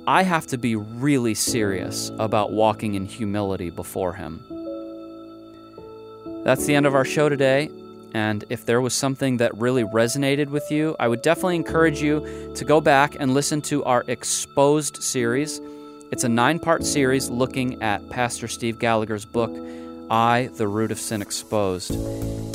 I 0.08 0.24
have 0.24 0.48
to 0.48 0.58
be 0.58 0.76
really 0.76 1.36
serious 1.36 2.10
about 2.18 2.52
walking 2.52 2.96
in 2.96 3.06
humility 3.06 3.70
before 3.70 4.14
Him. 4.14 4.44
That's 6.44 6.66
the 6.66 6.74
end 6.74 6.88
of 6.88 6.96
our 6.96 7.06
show 7.06 7.30
today. 7.30 7.70
And 8.14 8.44
if 8.50 8.66
there 8.66 8.82
was 8.82 8.94
something 8.94 9.38
that 9.38 9.58
really 9.58 9.84
resonated 9.84 10.50
with 10.50 10.70
you, 10.70 10.96
I 11.00 11.08
would 11.08 11.22
definitely 11.22 11.56
encourage 11.56 12.02
you 12.02 12.52
to 12.56 12.66
go 12.66 12.82
back 12.82 13.16
and 13.20 13.34
listen 13.34 13.62
to 13.64 13.84
our 13.86 14.04
Exposed 14.08 15.02
series. 15.02 15.62
It's 16.12 16.24
a 16.24 16.30
nine 16.30 16.60
part 16.60 16.84
series 16.84 17.30
looking 17.30 17.82
at 17.82 18.10
Pastor 18.10 18.48
Steve 18.48 18.80
Gallagher's 18.80 19.24
book, 19.24 19.52
I, 20.10 20.50
the 20.56 20.68
Root 20.68 20.92
of 20.92 21.00
Sin 21.00 21.22
Exposed. 21.22 21.94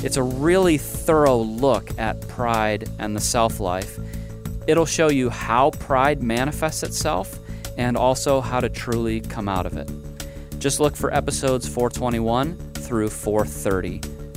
It's 0.05 0.19
a 0.19 0.23
really 0.23 0.77
thorough 0.77 1.39
look 1.39 1.89
at 1.99 2.21
pride 2.29 2.89
and 2.99 3.17
the 3.17 3.21
self 3.21 3.61
life. 3.61 3.99
It'll 4.67 4.85
show 4.85 5.09
you 5.09 5.31
how 5.31 5.71
pride 5.71 6.23
manifests 6.23 6.83
itself 6.83 7.39
and 7.79 7.97
also 7.97 8.41
how 8.41 8.61
to 8.61 8.69
truly 8.69 9.21
come 9.21 9.49
out 9.49 9.65
of 9.65 9.77
it. 9.77 9.91
Just 10.59 10.81
look 10.81 10.97
for 10.97 11.13
episodes 11.15 11.67
421 11.67 12.57
through 12.75 13.09
430. 13.09 14.16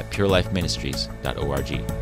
at 0.00 0.10
purelifeministries.org. 0.10 1.99